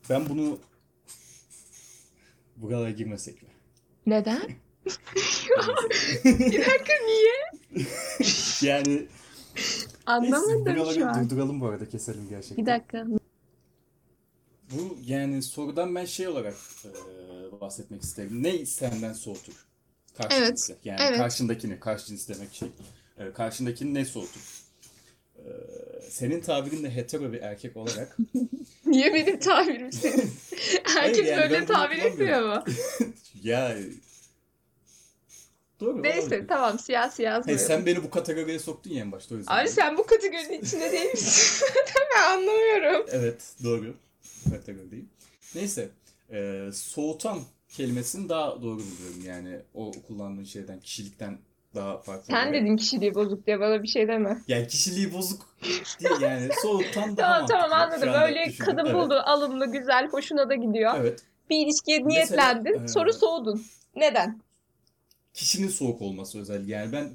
Ben 0.10 0.30
bunu 0.30 0.60
buralara 2.58 2.92
girmesek 2.92 3.44
mi? 3.44 3.50
Neden? 4.06 4.42
Bir 6.26 6.66
dakika 6.66 6.94
niye? 7.06 7.86
Yani 8.62 9.08
Anlamadım 10.06 10.94
şu 10.96 11.10
an. 11.10 11.30
durduralım 11.30 11.62
bu 11.62 11.68
arada 11.68 11.90
keselim 11.90 12.30
gerçekten. 12.30 12.58
Bir 12.58 12.72
dakika. 12.72 13.06
Bu 14.72 14.98
yani 15.06 15.44
sorudan 15.44 15.96
ben 15.96 16.06
şey 16.06 16.28
olarak 16.28 16.56
e, 16.86 16.90
bahsetmek 17.62 18.02
isterim. 18.02 18.44
Ne 18.44 18.66
senden 18.66 19.14
soğutur? 19.14 19.54
Karşı 20.18 20.38
Evet, 20.38 20.48
cinsi. 20.48 20.76
Yani 20.84 21.00
evet. 21.02 21.18
karşındakini, 21.18 21.80
karşı 21.80 22.06
cins 22.06 22.30
demek 22.30 22.54
şey. 22.54 22.70
e, 23.18 23.32
karşındakini 23.34 23.94
ne 23.94 24.06
soğutur? 24.06 24.42
E, 25.38 25.44
senin 26.10 26.42
tabirinle 26.42 26.96
hetero 26.96 27.34
bir 27.34 27.42
erkek 27.42 27.78
olarak 27.78 28.18
Niye 28.86 29.14
benim 29.14 29.40
tabirim 29.40 29.92
senin? 29.92 30.32
Herkes 30.84 31.28
yani 31.28 31.42
ben 31.42 31.50
böyle 31.52 31.66
tabir 31.66 31.98
etmiyor 31.98 32.42
mu? 32.56 32.64
ya 33.44 33.76
doğru 35.80 36.04
Neyse 36.04 36.22
olabilir. 36.22 36.48
tamam 36.48 36.80
siyah 36.80 37.10
siyah 37.12 37.48
Hey, 37.48 37.58
sen 37.58 37.86
beni 37.86 38.04
bu 38.04 38.10
kategoriye 38.10 38.60
soktun 38.60 38.92
ya 38.92 39.02
en 39.02 39.12
başta 39.12 39.36
o 39.36 39.38
yüzden. 39.38 39.56
Abi 39.62 39.70
sen 39.70 39.98
bu 39.98 40.06
kategorinin 40.06 40.62
içinde 40.62 40.92
değil 40.92 41.12
misin? 41.12 41.68
ben 42.16 42.22
anlamıyorum. 42.34 43.06
Evet 43.12 43.54
doğru. 43.64 43.94
Bu 44.46 44.50
kategorideyim. 44.52 45.10
Neyse. 45.56 45.90
E, 46.32 46.70
soğutan 46.74 47.40
kelimesini 47.70 48.30
daha 48.30 48.62
doğru 48.62 48.78
buluyorum 48.80 49.22
yani 49.26 49.60
o 49.74 49.92
kullandığın 50.08 50.44
şeyden 50.44 50.80
kişilikten 50.80 51.38
daha 51.76 51.98
farklı. 51.98 52.26
Sen 52.26 52.36
olarak. 52.48 52.54
dedin 52.54 52.78
kişiliği 52.78 53.16
bozuk 53.16 53.48
diye 53.48 53.60
bana 53.60 53.84
bir 53.84 53.88
şey 53.88 54.08
deme. 54.08 54.42
Yani 54.48 54.68
kişiliği 54.68 55.14
bozuk 55.14 55.42
değil 56.00 56.22
yani 56.22 56.50
soğutan 56.62 57.18
daha 57.18 57.46
Tamam 57.48 57.48
tamam 57.48 57.74
anladım. 57.82 58.14
Böyle 58.14 58.46
düşündüm. 58.46 58.66
kadın 58.66 58.86
Evet, 58.86 58.96
buldu, 58.96 59.22
alımlı, 59.26 59.72
güzel, 59.72 60.08
hoşuna 60.08 60.50
da 60.50 60.56
gidiyor. 60.56 60.94
Evet. 61.00 61.20
Bir 61.50 61.66
ilişkiye 61.66 62.00
Mesela, 62.00 62.54
niyetlendin, 62.54 62.84
e, 62.84 62.88
sonra 62.88 63.14
soğudun. 63.14 63.66
Neden? 63.96 64.42
Kişinin 65.36 65.68
soğuk 65.68 66.02
olması 66.02 66.40
özel. 66.40 66.68
Yani 66.68 66.92
ben 66.92 67.10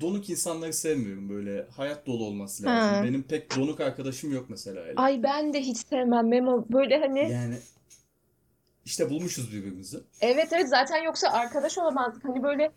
donuk 0.00 0.30
insanları 0.30 0.72
sevmiyorum 0.72 1.28
böyle. 1.28 1.66
Hayat 1.76 2.06
dolu 2.06 2.24
olması 2.24 2.62
lazım. 2.64 2.94
Ha. 2.94 3.04
Benim 3.04 3.22
pek 3.22 3.56
donuk 3.56 3.80
arkadaşım 3.80 4.32
yok 4.32 4.46
mesela 4.48 4.80
öyle. 4.80 4.94
Ay 4.96 5.22
ben 5.22 5.52
de 5.52 5.60
hiç 5.60 5.76
sevmem 5.78 6.28
Memo. 6.28 6.64
Böyle 6.72 6.98
hani 6.98 7.32
Yani 7.32 7.54
işte 8.84 9.10
bulmuşuz 9.10 9.52
birbirimizi. 9.52 9.98
evet 10.20 10.48
evet 10.52 10.68
zaten 10.68 11.02
yoksa 11.02 11.28
arkadaş 11.28 11.78
olamazdık. 11.78 12.24
Hani 12.24 12.42
böyle 12.42 12.70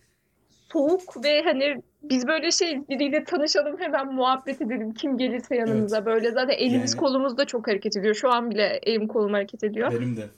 soğuk 0.73 1.23
ve 1.23 1.41
hani 1.41 1.81
biz 2.03 2.27
böyle 2.27 2.51
şey 2.51 2.87
biriyle 2.89 3.23
tanışalım 3.23 3.79
hemen 3.79 4.13
muhabbet 4.13 4.61
edelim 4.61 4.93
kim 4.93 5.17
gelirse 5.17 5.55
yanımıza 5.55 6.05
böyle 6.05 6.31
zaten 6.31 6.53
elimiz 6.57 6.91
Yani- 6.91 6.99
kolumuz 6.99 7.37
da 7.37 7.45
çok 7.45 7.67
hareket 7.67 7.97
ediyor. 7.97 8.15
Şu 8.15 8.31
an 8.31 8.51
bile 8.51 8.79
elim 8.83 9.07
kolum 9.07 9.33
hareket 9.33 9.63
ediyor. 9.63 9.91
Benim 9.91 10.17
de. 10.17 10.29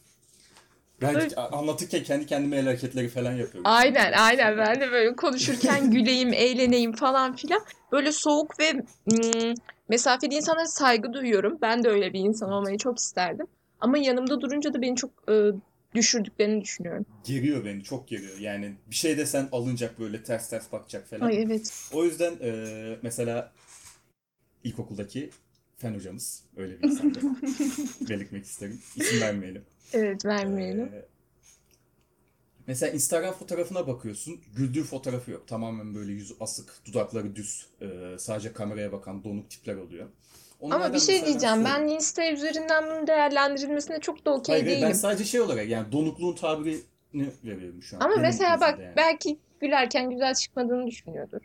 Ben 1.02 1.16
Böyle- 1.16 1.36
anlatırken 1.36 2.04
kendi 2.04 2.26
kendime 2.26 2.58
el 2.58 2.66
hareketleri 2.66 3.10
falan 3.10 3.32
yapıyorum. 3.32 3.62
Aynen 3.64 4.14
aynen 4.14 4.58
ben 4.58 4.82
de 4.82 4.92
böyle 4.92 5.16
konuşurken 5.16 5.92
güleyim, 5.92 6.34
eğleneyim 6.34 6.94
falan 6.94 7.36
filan. 7.36 7.62
Böyle 7.92 8.12
soğuk 8.12 8.60
ve 8.60 8.74
mm, 8.74 9.54
mesafeli 9.90 10.36
insanlara 10.36 10.68
saygı 10.68 11.14
duyuyorum. 11.14 11.58
Ben 11.62 11.84
de 11.84 11.90
öyle 11.90 12.14
bir 12.14 12.20
insan 12.20 12.52
olmayı 12.52 12.78
çok 12.78 13.00
isterdim. 13.00 13.48
Ama 13.80 13.98
yanımda 13.98 14.42
durunca 14.42 14.74
da 14.74 14.82
beni 14.82 14.96
çok 14.96 15.12
e, 15.30 15.34
düşürdüklerini 15.96 16.62
düşünüyorum. 16.62 17.06
Geriyor 17.24 17.66
beni, 17.66 17.84
çok 17.84 18.08
geriyor. 18.08 18.40
Yani 18.40 18.74
bir 18.90 18.96
şey 18.96 19.18
desen 19.18 19.50
alınacak 19.52 20.00
böyle 20.00 20.24
ters 20.24 20.50
ters 20.50 20.72
bakacak 20.72 21.08
falan. 21.08 21.26
Ay 21.26 21.42
evet. 21.42 21.90
O 21.94 22.04
yüzden 22.06 22.34
e, 22.42 22.54
mesela 23.02 23.52
ilkokuldaki 24.64 25.30
fen 25.78 25.96
hocamız 25.96 26.44
öyle 26.58 26.80
bir 26.82 26.88
insandı. 26.90 27.20
Belirtmek 28.10 28.46
isterim. 28.46 28.82
İsim 28.96 29.22
vermeyelim. 29.22 29.66
Evet 29.94 30.26
vermeyelim. 30.26 30.86
Ee, 30.94 31.06
mesela 32.68 32.92
Instagram 32.92 33.34
fotoğrafına 33.34 33.88
bakıyorsun. 33.88 34.42
Güldüğü 34.56 34.84
fotoğrafı 34.84 35.32
yok. 35.32 35.48
Tamamen 35.48 35.96
böyle 35.96 36.12
yüzü 36.12 36.34
asık, 36.40 36.74
dudakları 36.86 37.36
düz. 37.36 37.66
e, 37.82 38.18
sadece 38.18 38.54
kameraya 38.54 38.92
bakan 38.92 39.24
donuk 39.24 39.50
tipler 39.50 39.76
oluyor. 39.76 40.06
Ama 40.62 40.76
Onlardan 40.76 40.94
bir 40.94 41.00
şey 41.00 41.26
diyeceğim. 41.26 41.66
Ben 41.66 41.88
Insta 41.88 42.32
üzerinden 42.32 42.84
bunun 42.86 43.08
değerlendirilmesine 43.08 44.00
çok 44.00 44.26
da 44.26 44.34
okey 44.34 44.56
hayır, 44.56 44.66
ben 44.66 44.82
değilim. 44.82 44.94
sadece 44.94 45.24
şey 45.26 45.42
olarak 45.42 45.68
yani 45.70 45.92
donukluğun 45.92 46.36
tabirini 46.36 47.30
veriyorum 47.44 47.82
şu 47.84 47.96
an. 47.96 48.00
Ama 48.02 48.12
Benim 48.12 48.22
mesela 48.22 48.62
bak 48.62 48.80
yani. 48.80 48.94
belki 48.98 49.38
gülerken 49.62 50.10
güzel 50.10 50.34
çıkmadığını 50.36 50.88
düşünüyordur. 50.88 51.42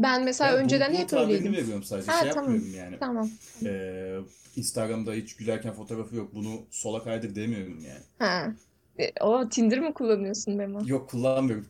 Ben 0.00 0.24
mesela 0.24 0.52
Ben 0.52 0.64
önceden 0.64 0.94
donukluğun 0.94 1.18
hep 1.18 1.28
öyleydim. 1.28 1.52
veriyorum 1.52 1.82
sadece. 1.82 2.12
Ha, 2.12 2.20
şey 2.22 2.30
tamam. 2.30 2.52
yapmıyorum 2.52 2.74
yani. 2.78 2.96
Tamam. 3.00 3.30
Ee, 3.64 4.16
Instagram'da 4.56 5.12
hiç 5.12 5.36
gülerken 5.36 5.72
fotoğrafı 5.72 6.16
yok. 6.16 6.34
Bunu 6.34 6.60
sola 6.70 7.04
kaydır 7.04 7.34
demiyorum 7.34 7.84
yani. 7.88 8.00
Ha. 8.18 8.52
E, 8.98 9.12
O 9.20 9.48
Tinder 9.48 9.80
mi 9.80 9.94
kullanıyorsun 9.94 10.54
Memo? 10.54 10.80
Yok 10.86 11.10
kullanmıyorum. 11.10 11.66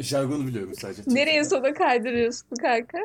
Jargonu 0.00 0.46
biliyorum 0.46 0.72
sadece. 0.80 1.02
Nereye 1.06 1.44
sola 1.44 1.74
kaydırıyorsun 1.74 2.56
kanka? 2.62 2.98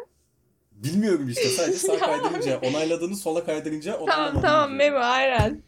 Bilmiyorum 0.71 1.29
işte 1.29 1.49
sadece 1.49 1.77
sağ 1.77 1.99
kaydırınca 1.99 2.59
onayladığını 2.59 3.15
sola 3.15 3.45
kaydırınca 3.45 3.99
Tamam 4.05 4.41
tamam. 4.41 4.73
Memo 4.75 4.97
aynen. 4.97 5.61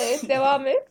Evet 0.00 0.28
devam 0.28 0.66
et. 0.66 0.88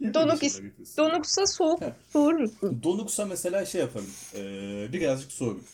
Yani 0.00 0.14
Donuk 0.14 0.42
is-. 0.42 0.60
Donuksa 0.96 1.46
soğuk 1.46 1.80
soğur 2.12 2.32
musun? 2.32 2.80
Donuksa 2.82 3.24
mesela 3.26 3.66
şey 3.66 3.80
yaparım. 3.80 4.10
Ee, 4.34 4.92
birazcık 4.92 5.32
soğurum. 5.32 5.64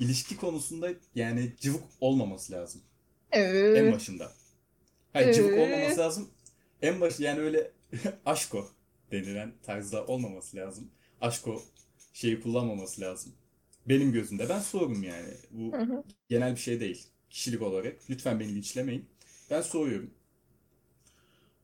İlişki 0.00 0.36
konusunda 0.36 0.90
yani 1.14 1.52
cıvık 1.60 1.82
olmaması 2.00 2.52
lazım. 2.52 2.82
En 3.32 3.42
Evet. 3.44 3.94
başında. 3.94 4.32
Hayır 5.12 5.34
cıvık 5.34 5.52
Ee? 5.52 5.60
olmaması 5.60 6.00
lazım. 6.00 6.30
En 6.82 7.00
baş 7.00 7.20
yani 7.20 7.40
öyle 7.40 7.70
aşko 8.26 8.68
denilen 9.12 9.52
tarzda 9.62 10.06
olmaması 10.06 10.56
lazım. 10.56 10.90
Aşko 11.20 11.62
şeyi 12.12 12.40
kullanmaması 12.40 13.00
lazım. 13.00 13.32
Benim 13.88 14.12
gözümde. 14.12 14.48
Ben 14.48 14.60
soğurum 14.60 15.02
yani. 15.02 15.34
Bu 15.50 15.72
Hı 15.72 15.82
hı. 15.82 16.04
genel 16.28 16.52
bir 16.52 16.60
şey 16.60 16.80
değil. 16.80 17.06
Kişilik 17.30 17.62
olarak. 17.62 17.96
Lütfen 18.10 18.40
beni 18.40 18.54
linçlemeyin. 18.54 19.04
Ben 19.50 19.62
soğuyorum. 19.62 20.10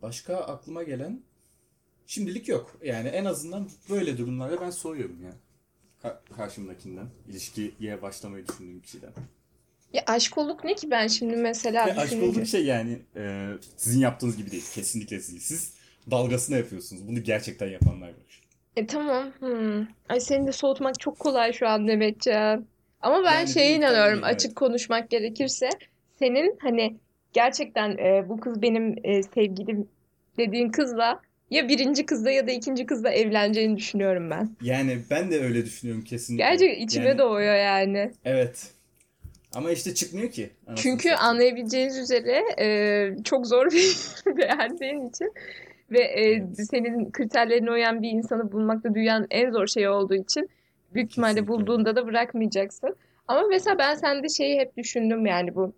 Başka 0.02 0.36
aklıma 0.36 0.82
gelen 0.82 1.22
şimdilik 2.06 2.48
yok. 2.48 2.76
Yani 2.84 3.08
en 3.08 3.24
azından 3.24 3.70
böyle 3.90 4.18
durumlarda 4.18 4.60
ben 4.60 4.70
soğuyorum 4.70 5.24
ya. 5.24 5.36
Ka- 6.02 6.36
karşımdakinden. 6.36 7.06
İlişkiye 7.28 8.02
başlamayı 8.02 8.46
düşündüğüm 8.48 8.80
kişiden. 8.80 9.12
Ya 9.92 10.02
aşkoluk 10.06 10.64
ne 10.64 10.74
ki 10.74 10.90
ben 10.90 11.06
şimdi 11.06 11.36
mesela 11.36 11.86
Ve 11.86 11.94
aşk 12.00 12.22
olduğu 12.22 12.46
şey 12.46 12.64
yani 12.64 12.98
e, 13.16 13.52
sizin 13.76 14.00
yaptığınız 14.00 14.36
gibi 14.36 14.50
değil. 14.50 14.64
Kesinlikle 14.74 15.10
değil. 15.10 15.40
Siz 15.40 15.74
dalgasını 16.10 16.56
yapıyorsunuz. 16.56 17.08
Bunu 17.08 17.22
gerçekten 17.22 17.68
yapanlar 17.68 18.08
var. 18.08 18.42
E 18.76 18.86
tamam. 18.86 19.24
Hmm. 19.38 19.86
Ay 20.08 20.20
seni 20.20 20.46
de 20.46 20.52
soğutmak 20.52 21.00
çok 21.00 21.18
kolay 21.18 21.52
şu 21.52 21.68
an 21.68 21.82
Mehmetcan. 21.82 22.66
Ama 23.00 23.24
ben 23.24 23.38
Yani 23.38 23.48
şeye 23.48 23.76
inanıyorum 23.76 24.22
değil, 24.22 24.24
açık 24.26 24.46
evet. 24.46 24.54
konuşmak 24.54 25.10
gerekirse 25.10 25.68
senin 26.18 26.58
hani 26.62 26.96
gerçekten 27.32 27.90
e, 27.98 28.28
bu 28.28 28.40
kız 28.40 28.62
benim 28.62 28.96
e, 29.04 29.22
sevgilim 29.22 29.88
dediğin 30.38 30.68
kızla 30.68 31.20
ya 31.50 31.68
birinci 31.68 32.06
kızla 32.06 32.30
ya 32.30 32.46
da 32.46 32.50
ikinci 32.50 32.86
kızla 32.86 33.10
evleneceğini 33.10 33.76
düşünüyorum 33.76 34.30
ben. 34.30 34.50
Yani 34.62 34.98
ben 35.10 35.30
de 35.30 35.40
öyle 35.40 35.64
düşünüyorum 35.64 36.04
kesinlikle. 36.04 36.44
Gerçekten 36.44 36.84
içime 36.84 37.08
Yani, 37.08 37.18
doğuyor 37.18 37.54
yani. 37.54 38.12
Evet. 38.24 38.70
Ama 39.54 39.70
işte 39.70 39.94
çıkmıyor 39.94 40.30
ki. 40.30 40.50
Çünkü 40.76 41.08
satayım. 41.08 41.18
anlayabileceğiniz 41.30 41.98
üzere 41.98 42.42
e, 42.60 43.22
çok 43.24 43.46
zor 43.46 43.66
bir 43.70 43.96
beğendiğin 44.36 45.08
için 45.08 45.32
ve 45.90 46.00
e, 46.00 46.20
Evet. 46.30 46.66
senin 46.70 47.10
kriterlerine 47.12 47.70
uyan 47.70 48.02
bir 48.02 48.10
insanı 48.10 48.52
bulmakta 48.52 48.94
dünyanın 48.94 49.26
en 49.30 49.50
zor 49.50 49.66
şeyi 49.66 49.88
olduğu 49.88 50.14
için 50.14 50.48
büyük 50.94 51.10
ihtimalle 51.10 51.34
Kesinlikle 51.34 51.52
öyle. 51.54 51.66
bulduğunda 51.66 51.96
da 51.96 52.06
bırakmayacaksın. 52.06 52.96
Ama 53.28 53.42
mesela 53.48 53.78
ben 53.78 53.94
sende 53.94 54.28
şeyi 54.28 54.58
hep 54.60 54.76
düşündüm 54.76 55.26
yani 55.26 55.54
bu 55.54 55.72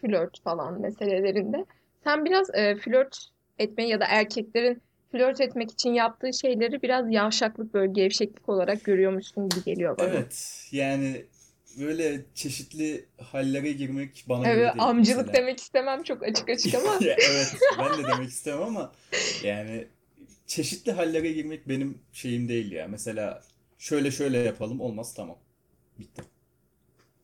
flört 0.00 0.42
falan 0.42 0.80
meselelerinde. 0.80 1.64
Sen 2.04 2.24
biraz 2.24 2.54
e, 2.54 2.74
flört 2.76 3.18
etmeyi 3.60 3.90
ya 3.90 4.00
da 4.00 4.04
erkeklerin 4.08 4.82
flört 5.12 5.40
etmek 5.40 5.70
için 5.70 5.92
yaptığı 5.92 6.32
şeyleri 6.32 6.82
biraz 6.82 7.12
yavşaklık 7.12 7.74
böyle 7.74 7.92
gevşeklik 7.92 8.48
olarak 8.48 8.84
görüyormuşsun 8.84 9.48
gibi 9.48 9.64
geliyor 9.64 9.98
bana. 9.98 10.08
Evet. 10.08 10.68
Yani 10.72 11.26
böyle 11.80 12.24
çeşitli 12.34 13.04
hallere 13.18 13.72
girmek 13.72 14.24
bana 14.28 14.46
Evet, 14.48 14.56
göre 14.56 14.74
değil 14.74 14.84
amcılık 14.88 15.26
mesela. 15.26 15.32
demek 15.32 15.60
istemem 15.60 16.02
çok 16.02 16.22
açık 16.22 16.48
açık 16.48 16.74
ama 16.74 16.98
evet, 17.02 17.54
ben 17.78 17.98
de 17.98 18.08
demek 18.08 18.28
istemem 18.30 18.62
ama 18.62 18.92
yani 19.42 19.86
çeşitli 20.46 20.92
hallere 20.92 21.32
girmek 21.32 21.68
benim 21.68 21.98
şeyim 22.12 22.48
değil 22.48 22.72
ya. 22.72 22.88
Mesela 22.88 23.42
şöyle 23.78 24.10
şöyle 24.10 24.38
yapalım 24.38 24.80
olmaz 24.80 25.14
tamam. 25.14 25.38
Bitti. 25.98 26.22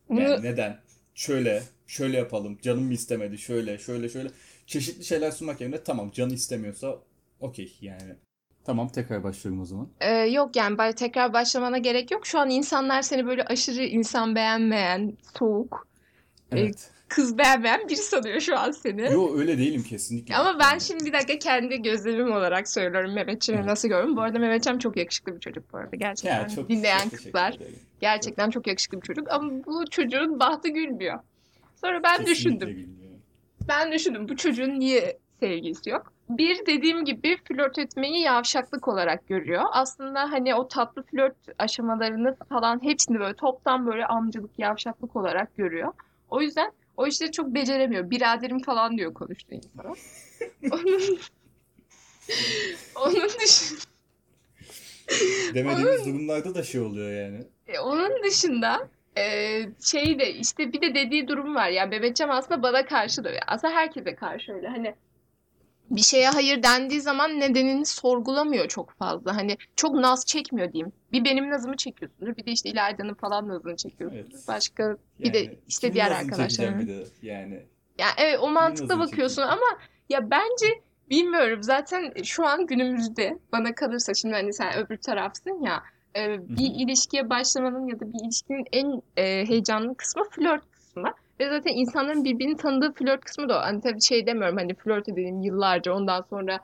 bunu 0.09 0.21
Yani 0.21 0.43
neden? 0.43 0.81
Şöyle, 1.15 1.63
şöyle 1.87 2.17
yapalım. 2.17 2.59
Canım 2.63 2.85
mı 2.85 2.93
istemedi? 2.93 3.39
Şöyle, 3.39 3.79
şöyle, 3.79 4.09
şöyle. 4.09 4.29
Çeşitli 4.67 5.05
şeyler 5.05 5.31
sunmak 5.31 5.61
yerine 5.61 5.83
tamam 5.83 6.11
canı 6.11 6.33
istemiyorsa 6.33 6.99
okey 7.41 7.79
yani. 7.81 8.15
Tamam 8.65 8.89
tekrar 8.89 9.25
başlıyorum 9.25 9.63
o 9.63 9.65
zaman. 9.65 9.89
Ee, 10.01 10.15
yok 10.15 10.57
yani 10.57 10.95
tekrar 10.95 11.33
başlamana 11.33 11.79
gerek 11.79 12.11
yok. 12.11 12.27
Şu 12.27 12.39
an 12.39 12.51
insanlar 12.51 13.03
seni 13.03 13.27
böyle 13.27 13.45
aşırı 13.45 13.83
insan 13.85 14.35
beğenmeyen, 14.35 15.13
soğuk, 15.39 15.89
e, 16.53 16.61
Evet. 16.61 16.91
kız 17.09 17.39
beğenmeyen 17.39 17.89
biri 17.89 17.97
sanıyor 17.97 18.41
şu 18.41 18.59
an 18.59 18.71
seni. 18.71 19.03
Yo 19.13 19.39
öyle 19.39 19.59
değilim 19.59 19.83
kesinlikle. 19.83 20.37
Ama 20.37 20.59
ben 20.59 20.79
şimdi 20.79 21.05
bir 21.05 21.13
dakika 21.13 21.39
kendi 21.39 21.83
gözlemim 21.83 22.33
olarak 22.33 22.69
söylüyorum 22.69 23.15
Mehmetçiğimi 23.15 23.61
Evet. 23.61 23.71
nasıl 23.71 23.89
görüyorum. 23.89 24.17
Bu 24.17 24.21
arada 24.21 24.39
Mehmetçim 24.39 24.79
çok 24.79 24.97
yakışıklı 24.97 25.35
bir 25.35 25.41
çocuk 25.41 25.73
bu 25.73 25.79
arada. 25.79 25.97
Gerçekten 25.97 26.43
ya 26.43 26.49
çok 26.49 26.69
dinleyen 26.69 27.09
çok 27.09 27.11
kızlar 27.11 27.57
gerçekten 28.01 28.51
çok 28.51 28.67
yakışıklı 28.67 29.01
bir 29.03 29.07
çocuk. 29.07 29.33
Ama 29.33 29.51
bu 29.67 29.91
çocuğun 29.91 30.41
bahtı 30.41 30.69
gülmüyor. 30.69 31.19
Sonra 31.81 32.03
ben 32.03 32.17
Kesinlikle 32.17 32.31
düşündüm. 32.31 32.69
bilmiyorum. 32.69 33.06
Ben 33.69 33.93
düşündüm 33.93 34.29
bu 34.29 34.37
çocuğun 34.37 34.81
niye 34.81 35.19
sevgilisi 35.41 35.91
yok? 35.91 36.13
bir 36.29 36.67
dediğim 36.67 37.05
gibi 37.05 37.37
flört 37.45 37.79
etmeyi 37.79 38.23
yavşaklık 38.23 38.89
olarak 38.89 39.29
görüyor. 39.29 39.63
Aslında 39.73 40.33
hani 40.33 40.55
o 40.55 40.69
tatlı 40.69 41.03
flört 41.03 41.37
aşamalarını 41.59 42.37
falan 42.49 42.83
hepsini 42.83 43.21
böyle 43.21 43.35
toptan 43.35 43.87
böyle 43.87 44.07
amcalık, 44.07 44.59
yavşaklık 44.59 45.17
olarak 45.17 45.57
görüyor. 45.57 45.93
O 46.31 46.41
yüzden 46.41 46.73
o 46.97 47.07
işleri 47.07 47.33
çok 47.33 47.55
beceremiyor. 47.55 48.11
Biraderim 48.11 48.59
falan 48.59 48.99
diyor 48.99 49.15
konuştuğu 49.15 49.55
insana. 49.55 49.93
Onun, 52.97 53.17
onun 53.17 53.29
dışında 53.29 53.81
Demediğimiz 55.55 56.07
durumlarda 56.07 56.55
da 56.55 56.63
şey 56.63 56.81
oluyor 56.81 57.25
yani. 57.25 57.45
E, 57.67 57.79
onun 57.79 58.23
dışında 58.23 58.89
e, 59.19 59.63
şey 59.85 60.19
de 60.19 60.35
işte 60.35 60.73
bir 60.73 60.81
de 60.81 60.95
dediği 60.95 61.29
durum 61.29 61.55
var. 61.55 61.69
Yani 61.69 61.91
Mehmetcan 61.91 62.29
aslında 62.29 62.63
bana 62.63 62.87
karşı 62.87 63.25
da. 63.25 63.31
Aslında 63.47 63.75
herkese 63.75 64.15
karşı 64.15 64.53
öyle. 64.53 64.69
Hani 64.69 64.95
bir 65.91 66.01
şeye 66.01 66.29
hayır 66.29 66.63
dendiği 66.63 67.01
zaman 67.01 67.41
nedenini 67.41 67.87
sorgulamıyor 67.87 68.69
çok 68.69 68.93
fazla. 68.99 69.37
Hani 69.37 69.57
çok 69.77 69.95
naz 69.95 70.27
çekmiyor 70.27 70.73
diyeyim. 70.73 70.93
Bir 71.13 71.25
benim 71.25 71.51
nazımı 71.51 71.77
çekiyorsundur. 71.77 72.37
Bir 72.37 72.47
de 72.47 72.51
işte 72.51 72.71
İlayda'nın 72.71 73.15
falan 73.15 73.49
nazını 73.49 73.77
çekiyorsundur. 73.77 74.31
Evet. 74.33 74.49
Başka 74.49 74.97
bir 75.21 75.33
de 75.33 75.39
Yani 75.39 75.59
işte 75.69 75.95
diğer 75.95 76.11
arkadaşlarım. 76.11 76.81
bir 76.81 76.89
de 76.89 77.05
yani. 77.23 77.63
Yani 77.99 78.13
evet 78.19 78.39
o 78.41 78.49
mantıkla 78.49 78.99
bakıyorsun 78.99 79.43
ama 79.43 79.67
ya 80.09 80.31
bence 80.31 80.67
bilmiyorum 81.11 81.63
zaten 81.63 82.13
şu 82.23 82.47
an 82.47 82.67
günümüzde 82.67 83.39
bana 83.53 83.75
kalırsa 83.75 84.15
şimdi 84.15 84.35
hani 84.35 84.53
sen 84.53 84.77
öbür 84.77 84.97
tarafsın 84.97 85.63
ya 85.63 85.83
e, 86.17 86.39
bir 86.49 86.75
ilişkiye 86.75 87.31
başlamanın 87.31 87.87
ya 87.87 88.01
da 88.01 88.13
bir 88.13 88.25
ilişkinin 88.25 88.65
en 88.73 89.03
e, 89.17 89.47
heyecanlı 89.49 89.95
kısmı 89.95 90.25
flört 90.31 90.71
kısmı. 90.71 91.13
Ve 91.41 91.49
zaten 91.49 91.73
insanların 91.75 92.25
birbirini 92.25 92.57
tanıdığı 92.57 92.93
flört 92.93 93.25
kısmı 93.25 93.49
da. 93.49 93.63
Hani 93.63 93.81
tabii 93.81 94.03
şey 94.03 94.27
demiyorum 94.27 94.57
hani 94.57 94.75
flört 94.75 95.09
edelim 95.09 95.43
yıllarca 95.43 95.93
ondan 95.93 96.21
sonra 96.21 96.61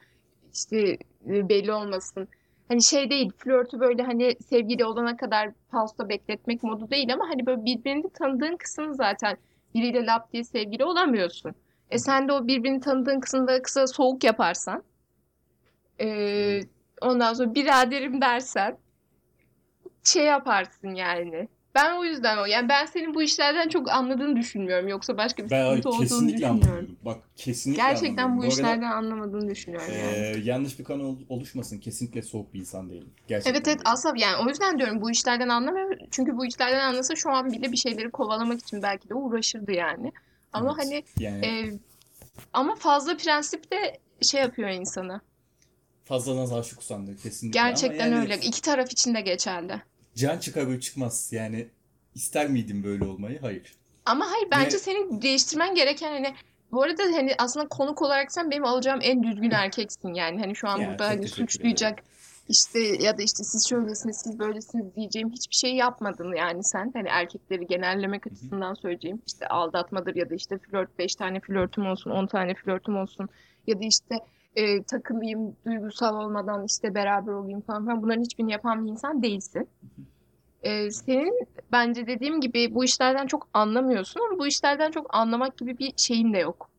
işte 0.53 0.79
e, 1.27 1.49
belli 1.49 1.73
olmasın. 1.73 2.29
Hani 2.69 2.83
şey 2.83 3.11
değil 3.11 3.31
flörtü 3.39 3.81
böyle 3.81 4.03
hani 4.03 4.37
sevgili 4.49 4.85
olana 4.85 5.17
kadar 5.17 5.51
pausta 5.71 6.09
bekletmek 6.09 6.63
modu 6.63 6.91
değil 6.91 7.15
ama 7.15 7.29
hani 7.29 7.47
böyle 7.47 7.65
birbirini 7.65 8.11
tanıdığın 8.11 8.57
kısım 8.57 8.95
zaten 8.95 9.37
biriyle 9.75 10.07
lap 10.07 10.33
diye 10.33 10.45
sevgili 10.45 10.85
olamıyorsun. 10.85 11.55
E 11.91 11.99
sen 11.99 12.29
de 12.29 12.33
o 12.33 12.47
birbirini 12.47 12.81
tanıdığın 12.81 13.21
kısımda 13.21 13.63
kısa 13.63 13.87
soğuk 13.87 14.25
yaparsan 14.25 14.83
e, 16.01 16.61
ondan 17.01 17.35
sonra 17.35 17.55
biraderim 17.55 18.21
dersen 18.21 18.79
şey 20.05 20.25
yaparsın 20.25 20.95
yani. 20.95 21.49
Ben 21.75 21.97
o 21.97 22.05
yüzden 22.05 22.39
o. 22.39 22.45
Yani 22.47 22.69
ben 22.69 22.87
senin 22.87 23.15
bu 23.15 23.23
işlerden 23.23 23.69
çok 23.69 23.91
anladığını 23.91 24.37
düşünmüyorum. 24.37 24.89
Yoksa 24.89 25.17
başka 25.17 25.45
bir 25.45 25.51
Ben 25.51 25.69
sıkıntı 25.69 25.89
olduğunu 25.89 26.03
kesinlikle 26.03 26.37
düşünmüyorum. 26.37 26.63
anlamıyorum. 26.63 26.97
Bak 27.05 27.19
kesinlikle 27.37 27.83
Gerçekten 27.83 28.09
anlamıyorum. 28.25 28.39
bu 28.39 28.43
arada, 28.43 28.53
işlerden 28.53 28.91
anlamadığını 28.91 29.51
düşünüyorum 29.51 29.95
yani. 29.99 30.15
e, 30.17 30.41
yanlış 30.45 30.79
bir 30.79 30.85
kanı 30.85 31.03
ol- 31.09 31.19
oluşmasın. 31.29 31.79
Kesinlikle 31.79 32.23
soğuk 32.23 32.55
bir 32.55 32.61
insan 32.61 32.91
değilim. 32.91 33.11
Gerçekten 33.29 33.53
Evet 33.53 33.69
evet 33.69 33.81
aslında 33.85 34.15
yani 34.19 34.47
o 34.47 34.49
yüzden 34.49 34.79
diyorum 34.79 35.01
bu 35.01 35.11
işlerden 35.11 35.49
anlamıyorum. 35.49 35.99
Çünkü 36.11 36.37
bu 36.37 36.47
işlerden 36.47 36.81
anlasa 36.81 37.15
şu 37.17 37.31
an 37.31 37.53
bile 37.53 37.73
bir 37.73 37.77
şeyleri 37.77 38.11
kovalamak 38.11 38.61
için 38.61 38.83
belki 38.83 39.09
de 39.09 39.15
uğraşırdı 39.15 39.73
yani. 39.73 40.13
Ama 40.53 40.75
Evet. 40.77 40.85
hani 40.85 41.05
Yani 41.19 41.47
e, 41.47 41.73
ama 42.53 42.75
fazla 42.75 43.17
prensip 43.17 43.73
de 43.73 43.99
şey 44.23 44.41
yapıyor 44.41 44.69
insanı. 44.69 45.21
fazla 46.05 46.37
naz 46.37 46.53
aşık 46.53 46.81
usandır 46.81 47.17
kesinlikle. 47.19 47.61
Gerçekten 47.61 48.07
yani 48.11 48.21
öyle. 48.21 48.37
İki 48.37 48.63
taraf 48.63 48.93
için 48.93 49.15
de 49.15 49.21
geçerli. 49.21 49.83
Can 50.15 50.39
çıkarır 50.39 50.81
çıkmaz. 50.81 51.33
Yani 51.33 51.69
ister 52.15 52.49
miydim 52.49 52.85
böyle 52.85 53.05
olmayı? 53.05 53.41
Hayır. 53.41 53.75
Ama 54.07 54.31
hayır 54.31 54.49
bence 54.51 54.77
Ve- 54.77 54.81
senin 54.81 55.23
değiştirmen 55.23 55.75
gereken 55.75 56.13
hani 56.13 56.35
bu 56.73 56.83
arada 56.83 57.03
hani 57.03 57.35
aslında 57.39 57.69
konuk 57.69 58.03
olarak 58.03 58.33
sen 58.33 58.51
benim 58.51 58.65
alacağım 58.65 59.01
en 59.03 59.23
düzgün 59.23 59.51
erkeksin 59.51 60.15
yani. 60.15 60.41
Hani 60.41 60.57
şu 60.57 60.69
an 60.69 60.79
Ya, 60.79 60.91
burada 60.91 61.07
hani 61.09 61.29
suçlayacak 61.29 62.03
işte 62.49 62.79
ya 62.79 63.19
da 63.19 63.23
işte 63.23 63.45
siz 63.45 63.69
şöylesiniz 63.69 64.17
siz 64.17 64.39
böylesiniz 64.39 64.97
diyeceğim 64.97 65.31
hiçbir 65.31 65.55
şey 65.57 65.75
yapmadın 65.75 66.37
yani 66.37 66.65
sen. 66.65 66.91
Hani 66.95 67.09
erkekleri 67.09 67.67
genellemek 67.67 68.27
açısından 68.27 68.75
söyleyeceğim. 68.75 69.23
işte 69.27 69.49
aldatmadır 69.49 70.15
ya 70.15 70.31
da 70.31 70.35
işte 70.35 70.59
flört 70.59 70.99
5 70.99 71.15
tane 71.15 71.41
flörtüm 71.41 71.87
olsun 71.87 72.11
10 72.11 72.27
tane 72.27 72.55
flörtüm 72.55 72.97
olsun 72.97 73.29
ya 73.67 73.81
da 73.81 73.85
işte 73.85 74.15
e, 74.57 74.83
takılayım 74.83 75.57
duygusal 75.67 76.17
olmadan 76.25 76.65
işte 76.67 76.95
beraber 76.95 77.33
olayım 77.33 77.61
falan 77.61 77.83
filan 77.85 78.03
bunların 78.03 78.23
hiçbirini 78.23 78.53
yapan 78.53 78.87
bir 78.87 78.91
insan 78.91 79.23
değilsin. 79.23 79.69
E, 80.63 80.91
senin 80.91 81.47
bence 81.73 82.07
dediğim 82.07 82.41
gibi 82.41 82.75
bu 82.75 82.85
işlerden 82.85 83.27
çok 83.27 83.49
anlamıyorsun 83.55 84.21
ama 84.21 84.39
bu 84.39 84.47
işlerden 84.47 84.91
çok 84.91 85.15
anlamak 85.15 85.59
gibi 85.59 85.79
bir 85.79 85.93
şeyin 85.97 86.33
de 86.33 86.39
yok. 86.39 86.71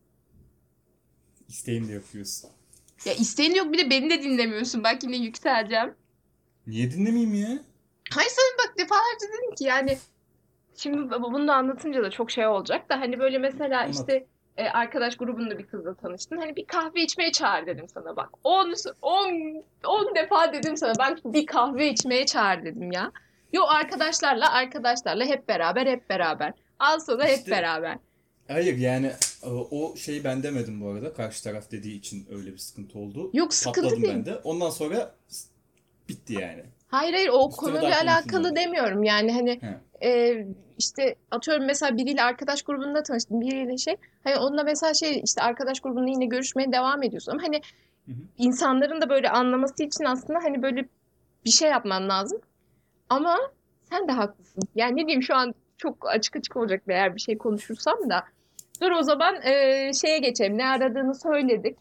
İsteğim 1.48 1.88
de 1.88 1.92
yapıyorsun. 1.92 2.50
Ya 3.04 3.12
isteğin 3.14 3.54
yok 3.54 3.72
bir 3.72 3.78
de 3.78 3.90
beni 3.90 4.10
de 4.10 4.22
dinlemiyorsun. 4.22 4.84
Bak 4.84 5.02
yine 5.02 5.16
yükseleceğim. 5.16 5.94
Niye 6.66 6.90
dinlemeyeyim 6.90 7.34
ya? 7.34 7.58
Hayır 8.10 8.30
sana 8.30 8.68
bak 8.68 8.78
defalarca 8.78 9.26
dedim 9.38 9.54
ki 9.54 9.64
yani 9.64 9.98
şimdi 10.76 11.10
bunu 11.10 11.48
da 11.48 11.54
anlatınca 11.54 12.02
da 12.02 12.10
çok 12.10 12.30
şey 12.30 12.46
olacak 12.46 12.90
da 12.90 13.00
hani 13.00 13.18
böyle 13.18 13.38
mesela 13.38 13.80
Anlat. 13.80 13.94
işte 13.94 14.26
e, 14.56 14.68
arkadaş 14.68 15.16
grubunda 15.16 15.58
bir 15.58 15.66
kızla 15.66 15.94
tanıştın. 15.94 16.36
Hani 16.36 16.56
bir 16.56 16.64
kahve 16.64 17.02
içmeye 17.02 17.32
çağır 17.32 17.66
dedim 17.66 17.88
sana 17.88 18.16
bak. 18.16 18.28
10 18.44 18.74
10 19.02 19.62
10 19.84 20.14
defa 20.14 20.52
dedim 20.52 20.76
sana 20.76 20.94
bak 20.98 21.18
bir 21.24 21.46
kahve 21.46 21.88
içmeye 21.88 22.26
çağır 22.26 22.64
dedim 22.64 22.92
ya. 22.92 23.12
Yo 23.52 23.62
arkadaşlarla 23.66 24.52
arkadaşlarla 24.52 25.24
hep 25.24 25.48
beraber 25.48 25.86
hep 25.86 26.10
beraber. 26.10 26.52
Al 26.78 26.98
sana 26.98 27.24
hep 27.24 27.38
İşte- 27.38 27.50
beraber. 27.50 27.98
Hayır 28.48 28.78
yani 28.78 29.12
e, 29.42 29.48
o 29.70 29.96
şeyi 29.96 30.24
ben 30.24 30.42
demedim 30.42 30.80
bu 30.80 30.88
arada. 30.88 31.12
Karşı 31.14 31.44
taraf 31.44 31.70
dediği 31.70 31.98
için 31.98 32.26
öyle 32.30 32.52
bir 32.52 32.58
sıkıntı 32.58 32.98
oldu. 32.98 33.30
Yok 33.32 33.54
sıkıntı 33.54 33.80
Patladım 33.82 34.02
değil. 34.02 34.14
ben 34.14 34.26
de. 34.26 34.36
Ondan 34.44 34.70
sonra 34.70 35.14
bitti 36.08 36.32
yani. 36.34 36.62
Hayır 36.88 37.12
hayır 37.12 37.28
o 37.32 37.48
Üstüne 37.50 37.70
konuyla 37.70 38.00
alakalı 38.00 38.56
demiyorum. 38.56 39.02
Yani 39.04 39.32
hani 39.32 39.50
He. 39.62 39.78
E, 40.02 40.34
işte 40.78 41.14
atıyorum 41.30 41.64
mesela 41.66 41.96
biriyle 41.96 42.22
arkadaş 42.22 42.62
grubunda 42.62 43.02
tanıştın 43.02 43.40
biriyle 43.40 43.76
şey 43.78 43.96
hani 44.24 44.36
onunla 44.36 44.62
mesela 44.64 44.94
şey 44.94 45.20
işte 45.24 45.42
arkadaş 45.42 45.80
grubunda 45.80 46.10
yine 46.10 46.26
görüşmeye 46.26 46.72
devam 46.72 47.02
ediyorsun 47.02 47.32
ama 47.32 47.42
hani 47.42 47.60
Hı 48.06 48.12
hı. 48.12 48.16
insanların 48.38 49.00
da 49.00 49.08
böyle 49.08 49.30
anlaması 49.30 49.82
için 49.82 50.04
aslında 50.04 50.38
hani 50.42 50.62
böyle 50.62 50.88
bir 51.44 51.50
şey 51.50 51.70
yapman 51.70 52.08
lazım. 52.08 52.40
Ama 53.08 53.36
sen 53.90 54.08
de 54.08 54.12
haklısın. 54.12 54.62
Yani 54.74 54.92
ne 54.96 55.06
diyeyim 55.06 55.22
şu 55.22 55.34
an 55.34 55.54
çok 55.78 56.08
açık 56.08 56.36
açık 56.36 56.56
olacak 56.56 56.82
eğer 56.88 57.14
bir 57.16 57.20
şey 57.20 57.38
konuşursam 57.38 58.10
da. 58.10 58.24
Dur 58.82 58.90
o 58.90 59.02
zaman 59.02 59.34
e, 59.42 59.90
şeye 59.94 60.18
geçelim. 60.18 60.58
Ne 60.58 60.66
aradığını 60.68 61.14
söyledik. 61.14 61.76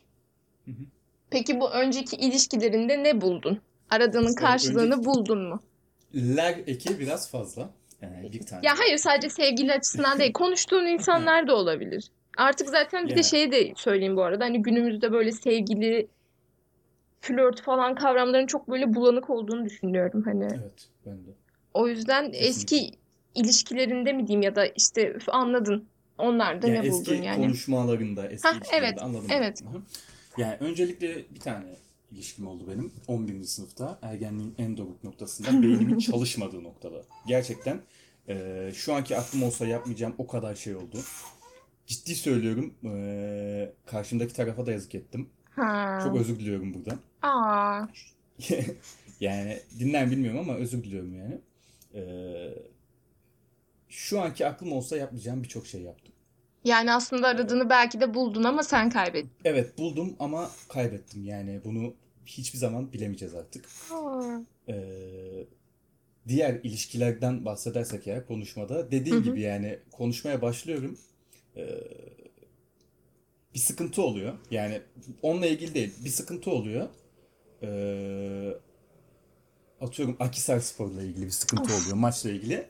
Hı 0.66 0.72
hı. 0.72 0.84
Peki 1.30 1.60
bu 1.60 1.70
önceki 1.72 2.16
ilişkilerinde 2.16 3.04
ne 3.04 3.22
buldun? 3.22 3.60
Aradığının 3.90 4.36
karşılığını 4.36 4.94
önceki- 4.94 5.06
buldun 5.06 5.50
mu? 5.50 5.60
Ler 6.16 6.56
eki 6.68 7.00
biraz 7.00 7.32
fazla. 7.32 7.70
Yani 8.04 8.34
bir 8.34 8.46
tane. 8.46 8.68
Ya 8.68 8.74
hayır 8.80 8.98
sadece 8.98 9.30
sevgili 9.30 9.74
açısından 9.74 10.20
değil. 10.20 10.34
Konuştuğun 10.34 10.86
insanlar 10.86 11.48
da 11.48 11.56
olabilir. 11.56 12.04
Artık 12.38 12.70
zaten 12.70 13.06
bir 13.08 13.14
de 13.16 13.20
Ya. 13.20 13.24
şey 13.24 13.52
de 13.52 13.74
söyleyeyim 13.76 14.16
bu 14.16 14.24
arada. 14.24 14.44
Hani 14.46 14.62
günümüzde 14.62 15.12
böyle 15.12 15.32
sevgili, 15.32 16.08
flört 17.22 17.62
falan 17.62 17.96
kavramların 17.96 18.48
çok 18.48 18.70
böyle 18.70 18.94
bulanık 18.96 19.30
olduğunu 19.30 19.66
düşünüyorum. 19.66 20.24
Hani 20.26 20.44
Evet 20.54 20.88
ben 21.06 21.14
de. 21.14 21.30
o 21.74 21.88
yüzden 21.88 22.24
Kesinlikle. 22.32 22.48
eski 22.48 22.92
ilişkilerinde 23.36 24.14
mi 24.14 24.28
diyeyim 24.28 24.42
ya 24.42 24.56
da 24.56 24.66
işte 24.66 25.18
anladın. 25.28 25.86
Onlarda 26.18 26.68
Yani 26.68 26.88
ne 26.88 26.92
buldun 26.92 27.14
eski 27.14 27.26
yani? 27.28 27.42
konuşmalarında, 27.42 28.28
eski 28.28 28.48
Hah, 28.48 28.60
evet, 28.74 29.04
anladım. 29.04 29.28
evet. 29.32 29.64
Yani 30.38 30.56
öncelikle 30.60 31.16
bir 31.36 31.40
tane 31.40 31.66
ilişkim 32.14 32.48
oldu 32.48 32.64
benim. 32.68 32.92
11. 33.08 33.44
sınıfta 33.44 34.00
ergenliğin 34.02 34.56
en 34.58 34.78
doruk 34.78 35.04
noktasında 35.04 35.62
beynimin 35.64 36.00
çalışmadığı 36.00 36.64
noktada. 36.64 37.04
Gerçekten 37.28 37.82
e, 38.28 38.72
şu 38.76 38.94
anki 38.94 39.18
aklım 39.18 39.44
olsa 39.44 39.66
yapmayacağım 39.66 40.16
o 40.18 40.28
kadar 40.28 40.56
şey 40.56 40.76
oldu. 40.76 40.98
Ciddi 41.88 42.16
söylüyorum 42.16 42.74
e, 42.86 43.74
karşımdaki 43.86 44.34
tarafa 44.34 44.66
da 44.66 44.72
yazık 44.72 44.96
ettim. 44.96 45.30
Ha. 45.56 46.00
Çok 46.04 46.18
özür 46.18 46.40
diliyorum 46.40 46.74
buradan. 46.74 47.00
Aa. 47.22 47.88
yani 49.20 49.60
dinler 49.80 50.12
bilmiyorum 50.12 50.40
ama 50.40 50.56
özür 50.56 50.84
diliyorum 50.84 51.16
yani. 51.16 51.42
Ee, 51.96 52.50
şu 53.90 54.22
anki 54.22 54.48
aklım 54.48 54.72
olsa 54.72 54.98
yapmayacağım 54.98 55.44
birçok 55.44 55.68
şey 55.68 55.82
yaptım. 55.82 56.14
Yani 56.64 56.94
aslında 56.94 57.28
aradığını 57.28 57.70
belki 57.70 58.02
de 58.02 58.14
buldun 58.14 58.44
ama 58.44 58.64
sen 58.64 58.90
kaybettin. 58.90 59.32
Evet 59.46 59.78
buldum 59.78 60.16
ama 60.20 60.50
kaybettim 60.70 61.26
yani 61.26 61.62
bunu 61.66 61.94
hiçbir 62.26 62.58
zaman 62.60 62.94
bilemeyeceğiz 62.94 63.36
artık. 63.36 63.70
Ee, 64.70 65.46
diğer 66.28 66.54
ilişkilerden 66.64 67.46
bahsedersek 67.46 68.08
eğer 68.08 68.28
konuşmada 68.28 68.92
dediğim 68.92 69.24
gibi 69.24 69.42
yani 69.42 69.80
konuşmaya 69.92 70.42
başlıyorum. 70.42 70.98
Ee, 71.58 71.80
bir 73.54 73.60
sıkıntı 73.60 74.02
oluyor. 74.02 74.34
Yani 74.52 74.82
onunla 75.22 75.46
ilgili 75.48 75.74
değil 75.74 75.94
bir 76.06 76.10
sıkıntı 76.10 76.52
oluyor. 76.52 76.90
Ee, 77.64 78.54
atıyorum 79.82 80.18
Akhisar 80.20 80.60
Spor'la 80.60 81.04
ilgili 81.04 81.26
bir 81.26 81.32
sıkıntı 81.32 81.74
oluyor 81.76 81.96
maçla 81.96 82.30
ilgili. 82.30 82.68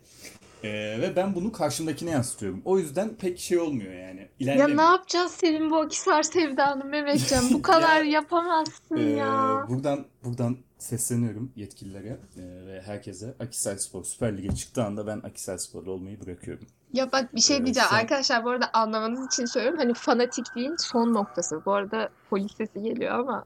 Ee, 0.64 1.02
ve 1.02 1.16
ben 1.16 1.36
bunu 1.36 1.52
karşımdakine 1.52 2.10
yansıtıyorum. 2.10 2.62
O 2.66 2.80
yüzden 2.80 3.16
pek 3.16 3.40
şey 3.40 3.60
olmuyor 3.60 3.94
yani. 3.94 4.30
Ya 4.40 4.68
ne 4.68 4.82
yapacağız 4.82 5.32
senin 5.32 5.72
bu 5.72 5.78
Akisar 5.78 6.24
sevdanı 6.24 6.86
Mehmetcan? 6.86 7.50
Bu 7.54 7.62
kadar 7.62 8.04
Ya, 8.04 8.12
yapamazsın 8.12 8.98
Ee, 8.98 9.02
ya. 9.02 9.66
buradan 9.70 10.06
buradan 10.24 10.58
sesleniyorum 10.78 11.52
yetkililere 11.56 12.20
e, 12.38 12.42
ve 12.66 12.82
herkese. 12.82 13.34
Akisar 13.40 13.78
Spor 13.78 14.04
Süper 14.04 14.38
Lig'e 14.38 14.56
çıktığı 14.56 14.84
anda 14.84 15.08
ben 15.08 15.18
Akisar 15.24 15.58
Sporlu 15.58 15.92
olmayı 15.92 16.22
bırakıyorum. 16.26 16.68
Ya 16.94 17.12
bak 17.12 17.36
bir 17.36 17.42
şey 17.42 17.58
Ee, 17.58 17.64
diyeceğim. 17.66 17.90
sen 17.90 17.98
Arkadaşlar 17.98 18.46
bu 18.46 18.50
arada 18.50 18.70
anlamanız 18.74 19.28
için 19.28 19.46
söylüyorum. 19.46 19.80
Hani 19.80 19.94
fanatikliğin 19.94 20.76
son 20.76 21.14
noktası. 21.14 21.62
Bu 21.66 21.72
arada 21.74 22.10
polis 22.30 22.56
sesi 22.58 22.82
geliyor 22.82 23.12
ama. 23.20 23.46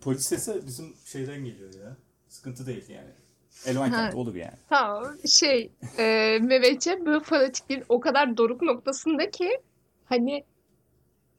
polis 0.00 0.26
sesi 0.26 0.66
bizim 0.66 0.94
şeyden 1.04 1.44
geliyor 1.44 1.74
ya. 1.74 1.96
Sıkıntı 2.28 2.66
değil 2.66 2.88
yani. 2.88 3.10
Elvan 3.66 3.90
kent 3.90 4.14
olur 4.14 4.34
yani. 4.34 4.52
tamam. 4.68 5.16
Şey, 5.28 5.70
e, 5.98 6.38
Mehmetcan 6.42 7.06
bu 7.06 7.20
fanatikliğin 7.20 7.84
o 7.88 8.00
kadar 8.00 8.36
doruk 8.36 8.62
noktasında 8.62 9.30
ki 9.30 9.60
hani 10.04 10.44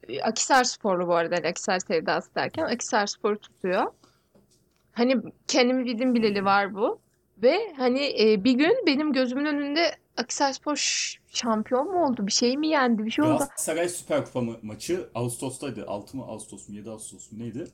e, 0.10 0.22
Akisar 0.22 0.64
sporlu 0.64 1.08
bu 1.08 1.16
arada. 1.16 1.36
hani 1.36 1.48
Akisar 1.48 1.80
sevdası 1.80 2.36
derken 2.36 2.64
Akisar 2.64 3.08
sporu 3.08 3.40
tutuyor. 3.40 3.86
Hani 4.92 5.18
kendimi 5.48 5.86
bildim 5.86 6.16
bileli 6.16 6.46
var 6.46 6.76
bu. 6.76 7.00
Ve 7.38 7.74
hani 7.78 8.22
e, 8.24 8.44
bir 8.44 8.52
gün 8.52 8.84
benim 8.88 9.14
gözümün 9.14 9.46
önünde 9.46 9.96
Akhisarspor 10.18 10.76
ş- 10.76 11.20
şampiyon 11.30 11.88
mu 11.92 12.06
oldu? 12.06 12.28
Bir 12.28 12.32
şey 12.32 12.58
mi 12.58 12.68
yendi? 12.68 13.06
Bir 13.06 13.12
şey 13.12 13.26
oldu. 13.26 13.38
Galatasaray 13.38 13.90
Süper 13.90 14.26
Kupa 14.26 14.40
ma- 14.40 14.60
maçı 14.62 15.10
Ağustos'taydı. 15.16 15.86
6 15.88 16.18
mı 16.18 16.24
Ağustos 16.24 16.70
mu 16.70 16.76
7 16.76 16.90
Ağustos 16.90 17.32
mu 17.32 17.40
neydi? 17.40 17.68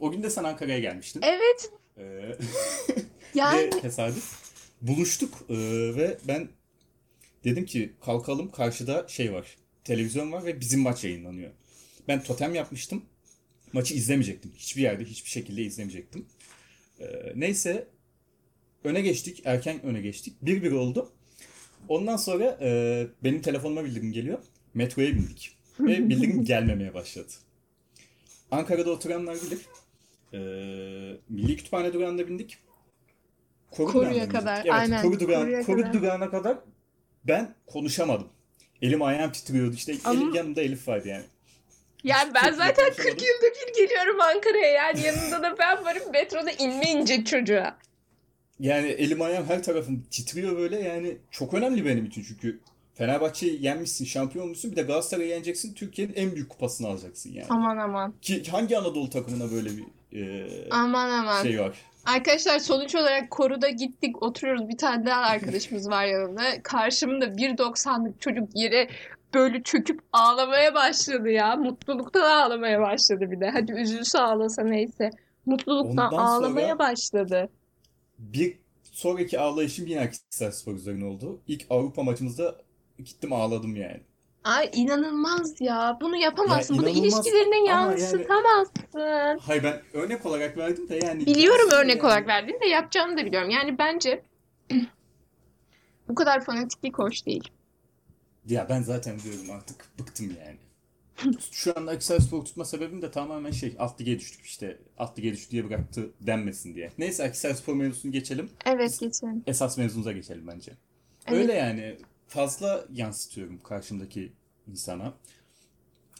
O 0.00 0.10
gün 0.10 0.22
de 0.22 0.30
sen 0.30 0.44
Ankara'ya 0.44 0.78
gelmiştin. 0.78 1.20
Evet. 1.22 1.72
Ee, 1.98 2.02
Yani 3.34 3.62
ve 3.62 3.70
tesadüf 3.70 4.32
buluştuk 4.82 5.34
ee, 5.48 5.54
ve 5.96 6.18
ben 6.28 6.48
dedim 7.44 7.64
ki 7.66 7.92
kalkalım 8.04 8.50
karşıda 8.50 9.08
şey 9.08 9.32
var. 9.32 9.56
Televizyon 9.84 10.32
var 10.32 10.44
ve 10.44 10.60
bizim 10.60 10.80
maç 10.80 11.04
yayınlanıyor. 11.04 11.50
Ben 12.08 12.22
totem 12.22 12.54
yapmıştım. 12.54 13.04
Maçı 13.72 13.94
izlemeyecektim. 13.94 14.52
Hiçbir 14.56 14.82
yerde 14.82 15.04
hiçbir 15.04 15.30
şekilde 15.30 15.62
izlemeyecektim. 15.62 16.26
Ee, 17.00 17.06
neyse 17.34 17.88
öne 18.84 19.00
geçtik. 19.00 19.42
Erken 19.44 19.82
öne 19.82 20.00
geçtik. 20.00 20.36
1-1 20.44 20.74
oldu. 20.74 21.12
Ondan 21.88 22.16
sonra 22.16 22.58
e, 22.60 23.06
benim 23.24 23.42
telefonuma 23.42 23.84
bildirim 23.84 24.12
geliyor. 24.12 24.38
Metroya 24.74 25.14
bindik. 25.14 25.56
Ve 25.80 26.08
bildirim 26.08 26.44
gelmemeye 26.44 26.94
başladı. 26.94 27.32
Ankara'da 28.50 28.90
oturanlar 28.90 29.36
bilir. 29.42 29.58
Ee, 30.34 30.36
Milli 31.28 31.56
Kütüphane 31.56 31.92
durağında 31.92 32.28
bindik. 32.28 32.58
Koru 33.70 33.92
Koru'ya 33.92 34.28
kadar. 34.28 34.60
Evet, 34.60 34.72
Aynen. 34.72 35.02
Koru, 35.02 35.18
Koru'ya 35.18 35.62
Koru 35.62 35.80
kadar. 35.80 35.92
durağına 35.92 36.30
kadar 36.30 36.58
ben 37.24 37.54
konuşamadım. 37.66 38.28
Elim 38.82 39.02
ayağım 39.02 39.32
titriyordu. 39.32 39.74
İşte 39.74 39.94
Ama- 40.04 40.20
elim, 40.20 40.34
yanımda 40.34 40.62
Elif 40.62 40.88
vardı 40.88 41.08
yani. 41.08 41.24
Yani 42.04 42.32
ben 42.34 42.44
Çok 42.48 42.54
zaten 42.54 42.74
40 42.84 42.96
konuşamadım. 42.96 43.24
yılda 43.26 43.54
bir 43.68 43.74
geliyorum 43.82 44.20
Ankara'ya. 44.20 44.68
Yani 44.72 45.00
yanında 45.00 45.42
da 45.42 45.58
ben 45.58 45.84
varım. 45.84 46.02
Metroda 46.12 46.50
inme 46.50 46.90
inecek 46.90 47.26
çocuğa. 47.26 47.78
Yani 48.60 48.86
elim 48.88 49.22
ayağım 49.22 49.46
her 49.46 49.62
tarafım 49.62 50.06
titriyor 50.10 50.56
böyle 50.58 50.80
yani 50.80 51.16
çok 51.30 51.54
önemli 51.54 51.84
benim 51.84 52.04
için 52.06 52.24
çünkü 52.28 52.60
Fenerbahçe'yi 52.94 53.64
yenmişsin, 53.64 54.04
şampiyon 54.04 54.44
olmuşsun 54.44 54.70
bir 54.70 54.76
de 54.76 54.82
Galatasaray'ı 54.82 55.28
yeneceksin, 55.28 55.74
Türkiye'nin 55.74 56.14
en 56.14 56.32
büyük 56.34 56.48
kupasını 56.48 56.88
alacaksın 56.88 57.32
yani. 57.32 57.46
Aman 57.50 57.76
aman. 57.76 58.14
Ki 58.22 58.42
hangi 58.50 58.78
Anadolu 58.78 59.10
takımına 59.10 59.50
böyle 59.52 59.70
bir 59.76 59.84
e, 60.14 60.46
Aman 60.70 61.10
aman. 61.10 61.42
şey 61.42 61.60
var? 61.60 61.76
Arkadaşlar 62.06 62.58
sonuç 62.58 62.94
olarak 62.94 63.30
koruda 63.30 63.68
gittik 63.68 64.22
oturuyoruz. 64.22 64.68
Bir 64.68 64.76
tane 64.78 65.06
daha 65.06 65.20
arkadaşımız 65.20 65.88
var 65.90 66.04
yanımda. 66.04 66.42
Karşımda 66.62 67.24
1.90'lık 67.26 68.20
çocuk 68.20 68.48
yere 68.54 68.88
böyle 69.34 69.62
çöküp 69.62 70.00
ağlamaya 70.12 70.74
başladı 70.74 71.30
ya. 71.30 71.56
Mutluluktan 71.56 72.20
ağlamaya 72.20 72.80
başladı 72.80 73.30
bir 73.30 73.40
de. 73.40 73.50
Hadi 73.50 73.72
üzülse 73.72 74.18
ağlasa 74.18 74.62
neyse. 74.62 75.10
Mutluluktan 75.46 76.12
Ondan 76.12 76.18
ağlamaya 76.24 76.78
başladı. 76.78 77.48
bir 78.18 78.58
sonraki 78.92 79.38
ağlayışım 79.38 79.86
yine 79.86 80.00
Akhisarspor 80.00 80.74
üzerine 80.74 81.04
oldu. 81.04 81.40
İlk 81.48 81.66
Avrupa 81.70 82.02
maçımızda 82.02 82.54
gittim 82.98 83.32
ağladım 83.32 83.76
yani. 83.76 84.00
Ay 84.44 84.70
inanılmaz 84.74 85.60
ya. 85.60 85.98
Bunu 86.00 86.16
yapamazsın. 86.16 86.74
Ya 86.74 86.80
Bunu 86.80 86.88
inanılmaz 86.88 87.26
ilişkilerine 87.26 87.72
ama 87.74 87.90
yansıtamazsın. 87.90 89.38
Hayır 89.46 89.62
ben 89.62 89.82
örnek 89.92 90.26
olarak 90.26 90.56
verdim 90.56 90.88
de 90.88 91.00
yani 91.04 91.26
Biliyorum 91.26 91.70
örnek 91.72 91.96
yani- 91.96 92.06
olarak 92.06 92.26
verdiğini 92.26 92.60
de 92.60 92.66
yapacağını 92.66 93.16
da 93.16 93.24
biliyorum. 93.24 93.50
Yani 93.50 93.78
bence 93.78 94.22
bu 96.08 96.14
kadar 96.14 96.44
fanatiklik 96.44 96.98
hoş 96.98 97.26
değil. 97.26 97.48
Ya 98.46 98.66
ben 98.68 98.82
zaten 98.82 99.18
diyorum 99.18 99.50
artık 99.50 99.98
bıktım 99.98 100.26
yani. 100.46 100.56
Şu 101.52 101.72
anda 101.78 101.90
Akhisarspor 101.90 102.44
tutma 102.44 102.64
sebebim 102.64 103.02
de 103.02 103.10
tamamen 103.10 103.50
şey 103.50 103.76
alt 103.78 104.00
lige 104.00 104.18
düştük 104.18 104.46
işte 104.46 104.78
alt 104.98 105.18
lige 105.18 105.32
düştü 105.32 105.50
diye 105.50 105.68
bıraktı 105.68 106.10
denmesin 106.20 106.74
diye. 106.74 106.90
Neyse 106.98 107.24
Akhisarspor 107.24 107.74
mevzusunu 107.74 108.12
geçelim. 108.12 108.50
Evet 108.66 109.00
geçelim. 109.00 109.42
Esas 109.46 109.78
mevzumuza 109.78 110.12
geçelim 110.12 110.46
bence. 110.46 110.72
Evet. 111.26 111.38
Öyle 111.38 111.52
yani 111.52 111.96
fazla 112.26 112.86
yansıtıyorum 112.92 113.62
karşımdaki 113.62 114.32
insana. 114.66 115.14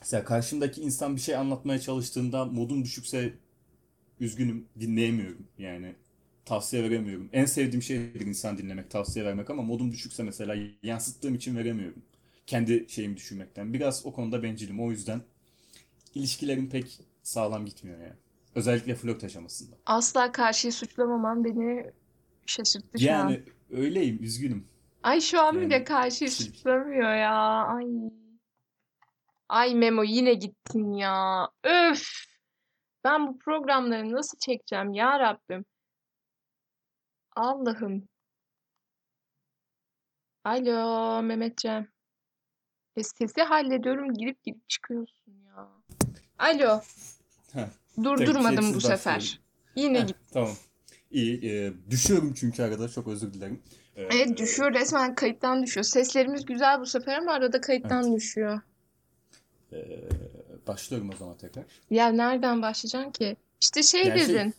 Mesela 0.01 0.25
karşımdaki 0.25 0.81
insan 0.81 1.17
bir 1.17 1.21
şey 1.21 1.37
anlatmaya 1.37 1.81
çalıştığında 1.81 2.45
modum 2.45 2.85
düşükse 2.85 3.35
üzgünüm 4.21 4.69
dinleyemiyorum 4.81 5.47
yani 5.59 5.95
tavsiye 6.45 6.83
veremiyorum. 6.83 7.29
En 7.33 7.45
sevdiğim 7.45 7.83
şeydir 7.83 8.27
insan 8.27 8.59
dinlemek, 8.59 8.90
tavsiye 8.90 9.25
vermek 9.25 9.51
ama 9.51 9.62
modum 9.62 9.93
düşükse 9.93 10.23
mesela 10.23 10.57
yansıttığım 10.83 11.35
için 11.35 11.57
veremiyorum. 11.57 12.03
Kendi 12.47 12.87
şeyimi 12.88 13.17
düşünmekten. 13.17 13.73
Biraz 13.73 14.07
o 14.07 14.12
konuda 14.12 14.43
bencilim. 14.43 14.81
O 14.81 14.90
yüzden 14.90 15.21
ilişkilerim 16.14 16.71
pek 16.71 17.01
sağlam 17.23 17.67
gitmiyor 17.67 17.99
yani. 18.01 18.14
Özellikle 18.55 18.95
flört 18.95 19.25
aşamasında. 19.25 19.77
Asla 19.87 20.33
karşıyı 20.33 20.73
suçlamaman 20.73 21.45
beni 21.45 21.93
şaşırttı 22.47 22.99
şu 22.99 23.05
an. 23.05 23.09
Yani 23.09 23.43
öyleyim, 23.71 24.23
üzgünüm. 24.23 24.67
Ay 25.05 25.21
şu 25.21 25.40
an 25.40 25.61
bile 25.61 25.85
Yani 25.90 26.09
kişilik. 26.09 26.33
suçlamıyor 26.33 27.14
ya. 27.14 27.35
Ay. 27.67 27.87
Ay 29.49 29.75
Memo 29.75 30.03
yine 30.05 30.35
gittin 30.35 30.93
ya. 30.93 31.49
Öf. 31.64 32.03
Ben 33.05 33.27
bu 33.29 33.38
programları 33.38 34.12
nasıl 34.12 34.38
çekeceğim 34.38 34.93
ya 34.93 35.19
Rabbim. 35.21 35.64
Allah'ım. 37.37 38.09
Alo 40.45 41.23
Mehmetcan. 41.23 41.88
E, 42.97 43.03
sesi 43.03 43.43
hallediyorum 43.43 44.14
girip 44.14 44.43
girip 44.45 44.69
çıkıyorsun 44.69 45.33
ya. 45.47 45.69
Alo. 46.38 46.81
Heh, 47.53 47.67
Durdurmadım 48.05 48.57
bu 48.57 48.61
keyifsiz 48.61 48.83
sefer. 48.83 49.40
Yine 49.77 50.01
Heh, 50.03 50.07
git. 50.07 50.17
tamam. 50.33 50.51
İyi. 51.11 51.51
e, 51.51 51.73
düşüyorum 51.90 52.35
çünkü 52.35 52.62
arada. 52.62 52.88
Çok 52.88 53.09
özür 53.09 53.33
dilerim. 53.35 53.62
E, 53.96 54.02
Evet 54.02 54.37
düşüyor 54.38 54.74
resmen 54.74 55.14
kayıttan 55.14 55.62
düşüyor. 55.62 55.85
Seslerimiz 55.85 56.44
güzel 56.44 56.80
bu 56.80 56.87
sefer 56.87 57.18
ama 57.18 57.33
arada 57.33 57.61
kayıttan 57.61 58.04
Evet. 58.04 58.16
düşüyor. 58.16 58.61
e, 59.72 59.78
başlıyorum 60.66 61.11
o 61.14 61.16
zaman 61.16 61.37
tekrar. 61.37 61.64
Ya 61.90 62.09
nereden 62.09 62.62
başlayacaksın 62.62 63.11
ki? 63.12 63.37
İşte 63.61 63.83
şey 63.83 64.04
Yani 64.07 64.20
şey- 64.20 64.28
dedin. 64.28 64.54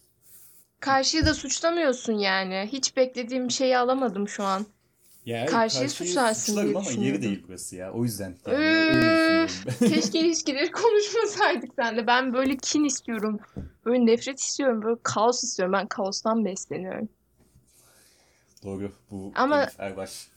Karşıyı 0.79 1.25
da 1.25 1.33
suçlamıyorsun 1.33 2.13
yani. 2.13 2.69
Hiç 2.71 2.97
beklediğim 2.97 3.51
şeyi 3.51 3.77
alamadım 3.77 4.27
şu 4.27 4.43
an. 4.43 4.65
Ya 5.25 5.37
hayır, 5.37 5.47
Karşıyı 5.51 5.89
suçlarsın 5.89 6.63
diye 6.63 6.75
ama 6.77 6.91
yeri 6.91 7.21
değil 7.21 7.43
burası 7.47 7.75
ya. 7.75 7.91
O 7.93 8.03
yüzden 8.03 8.35
yani 8.47 9.47
ben. 9.81 9.87
Keşke 9.89 10.19
ilişkileri 10.19 10.71
konuşmasaydık 10.71 11.71
seninle. 11.79 12.07
Ben 12.07 12.33
böyle 12.33 12.57
kin 12.57 12.83
istiyorum. 12.83 13.39
Böyle 13.85 14.05
nefret 14.05 14.39
istiyorum. 14.39 14.81
Böyle 14.81 14.99
kaos 15.03 15.43
istiyorum. 15.43 15.73
Ben 15.73 15.87
kaostan 15.87 16.45
besleniyorum. 16.45 17.09
Doğru. 18.65 18.91
Bu 19.11 19.31
Ama- 19.35 19.63
Elif 19.63 19.79
Erbaş. 19.79 20.27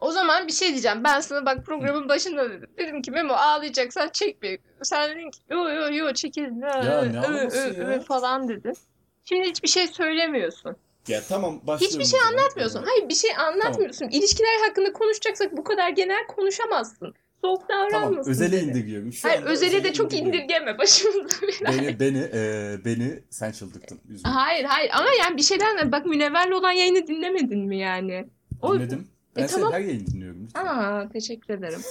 O 0.00 0.10
zaman 0.12 0.46
bir 0.46 0.52
şey 0.52 0.68
diyeceğim. 0.68 1.04
Ben 1.04 1.20
sana 1.20 1.46
bak 1.46 1.66
programın 1.66 2.08
başında 2.08 2.50
dedim. 2.50 2.70
Dedim 2.78 3.02
ki 3.02 3.10
Memo 3.10 3.34
ağlayacaksan 3.34 4.08
çek 4.08 4.42
bir. 4.42 4.58
Sen 4.82 5.10
dedin 5.10 5.30
ki 5.30 5.40
yo 5.50 5.68
yo 5.68 5.94
yo 5.94 6.12
çekil. 6.12 6.62
Ya 6.62 7.02
ne 7.02 7.26
Ö, 7.26 7.48
ö, 7.84 8.00
falan 8.00 8.48
dedin. 8.48 8.76
Şimdi 9.24 9.48
hiçbir 9.48 9.68
şey 9.68 9.86
söylemiyorsun. 9.86 10.76
Ya 11.08 11.20
tamam 11.28 11.60
başlıyorum 11.66 12.00
Hiçbir 12.00 12.18
şey 12.18 12.28
anlatmıyorsun. 12.28 12.82
Hayır 12.82 13.08
bir 13.08 13.14
şey 13.14 13.30
anlatmıyorsun. 13.36 14.08
İlişkiler 14.08 14.68
hakkında 14.68 14.92
konuşacaksak 14.92 15.56
bu 15.56 15.64
kadar 15.64 15.88
genel 15.88 16.26
konuşamazsın. 16.26 17.14
Soğuk 17.40 17.68
Tamam 17.68 17.90
davranmasın 17.92 18.30
özele 18.30 18.60
seni. 18.60 18.70
indiriyorum. 18.70 19.12
Şu 19.12 19.28
Hayır 19.28 19.42
özele 19.42 19.84
de 19.84 19.92
çok 19.92 20.14
indirgeme 20.14 20.78
başımıza 20.78 21.36
belaya. 21.42 21.82
Beni 21.82 22.00
beni 22.00 22.18
e, 22.34 22.74
beni 22.84 23.20
sen 23.30 23.52
çıldırttın. 23.52 24.00
Üzgünüm. 24.08 24.34
Hayır 24.34 24.64
hayır 24.64 24.90
ama 24.94 25.08
yani 25.20 25.36
bir 25.36 25.42
şeyden 25.42 25.92
bak 25.92 26.06
Münevver'le 26.06 26.52
olan 26.52 26.72
yayını 26.72 27.06
dinlemedin 27.06 27.58
mi 27.60 27.78
yani? 27.78 28.26
O... 28.62 28.74
Dinledim. 28.74 29.08
Ben 29.36 29.42
E, 29.42 29.48
senin 29.48 29.62
tamam. 29.62 29.72
her 29.80 29.80
yayını 29.86 30.06
dinliyorum. 30.06 30.44
lütfen. 30.44 30.66
Aa 30.66 31.08
teşekkür 31.12 31.54
ederim. 31.54 31.80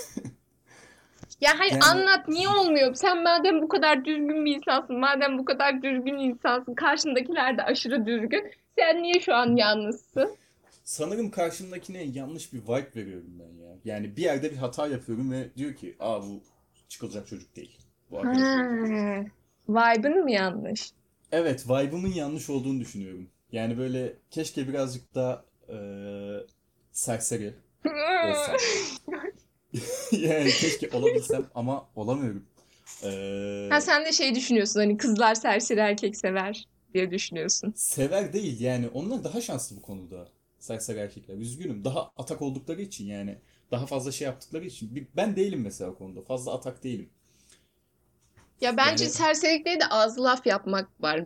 Ya 1.41 1.59
hayır 1.59 1.71
Yani- 1.71 1.83
anlat 1.83 2.27
niye 2.27 2.49
olmuyor? 2.49 2.95
Sen 2.95 3.23
madem 3.23 3.61
bu 3.61 3.67
kadar 3.67 4.05
düzgün 4.05 4.45
bir 4.45 4.55
insansın, 4.55 4.99
madem 4.99 5.37
bu 5.37 5.45
kadar 5.45 5.81
düzgün 5.83 6.17
insansın, 6.17 6.73
karşındakiler 6.75 7.57
de 7.57 7.63
aşırı 7.63 8.05
düzgün. 8.05 8.51
Sen 8.77 9.03
niye 9.03 9.13
şu 9.19 9.33
an 9.33 9.55
yalnızsın? 9.55 10.29
Sanırım 10.85 11.31
karşımdakine 11.31 12.03
yanlış 12.03 12.53
bir 12.53 12.61
vibe 12.63 12.95
veriyorum 12.95 13.39
ben 13.39 13.63
ya. 13.63 13.75
Yani 13.85 14.17
bir 14.17 14.21
yerde 14.21 14.51
bir 14.51 14.57
hata 14.57 14.87
yapıyorum 14.87 15.31
ve 15.31 15.49
diyor 15.57 15.73
ki 15.75 15.95
aa 15.99 16.21
bu 16.23 16.43
çıkılacak 16.89 17.27
çocuk 17.27 17.55
değil. 17.55 17.77
Bu 18.11 18.19
arkadaş 18.19 18.39
değil." 18.39 18.63
Ha. 18.89 19.25
Vibe'ın 19.69 20.23
mı 20.23 20.31
yanlış? 20.31 20.91
Evet, 21.31 21.69
vibe'ımın 21.69 22.13
yanlış 22.13 22.49
olduğunu 22.49 22.79
düşünüyorum. 22.79 23.29
Yani 23.51 23.77
böyle 23.77 24.13
keşke 24.31 24.67
birazcık 24.67 25.15
daha 25.15 25.45
eee 25.69 26.45
serseri 26.91 27.53
olsam. 28.29 28.55
Yani 30.11 30.49
keşke 30.49 30.89
olabilsem 30.97 31.45
ama 31.55 31.89
olamıyorum. 31.95 32.45
Eee, 33.03 33.69
Ha 33.71 33.81
sen 33.81 34.05
de 34.05 34.11
şey 34.11 34.35
düşünüyorsun 34.35 34.79
hani 34.79 34.97
kızlar 34.97 35.35
serseri 35.35 35.79
erkek 35.79 36.17
sever 36.17 36.67
diye 36.93 37.11
düşünüyorsun. 37.11 37.73
sever 37.75 38.33
değil 38.33 38.59
yani 38.59 38.87
onlar 38.87 39.23
daha 39.23 39.41
şanslı 39.41 39.77
bu 39.77 39.81
konuda. 39.81 40.27
Serseri 40.65 40.99
erkekler. 40.99 41.37
Üzgünüm. 41.37 41.83
Daha 41.85 42.11
atak 42.17 42.41
oldukları 42.41 42.81
için 42.81 43.05
yani. 43.05 43.37
Daha 43.71 43.85
fazla 43.85 44.11
şey 44.11 44.25
yaptıkları 44.25 44.65
için. 44.65 45.09
Ben 45.15 45.35
değilim 45.35 45.61
mesela 45.61 45.91
o 45.91 45.95
konuda. 45.97 46.21
Fazla 46.21 46.53
atak 46.53 46.83
değilim. 46.83 47.09
Ya 48.61 48.77
bence 48.77 49.03
Yani 49.03 49.13
serserilikte 49.13 49.79
de 49.79 49.85
az 49.89 50.19
laf 50.19 50.45
yapmak 50.47 51.01
var. 51.01 51.25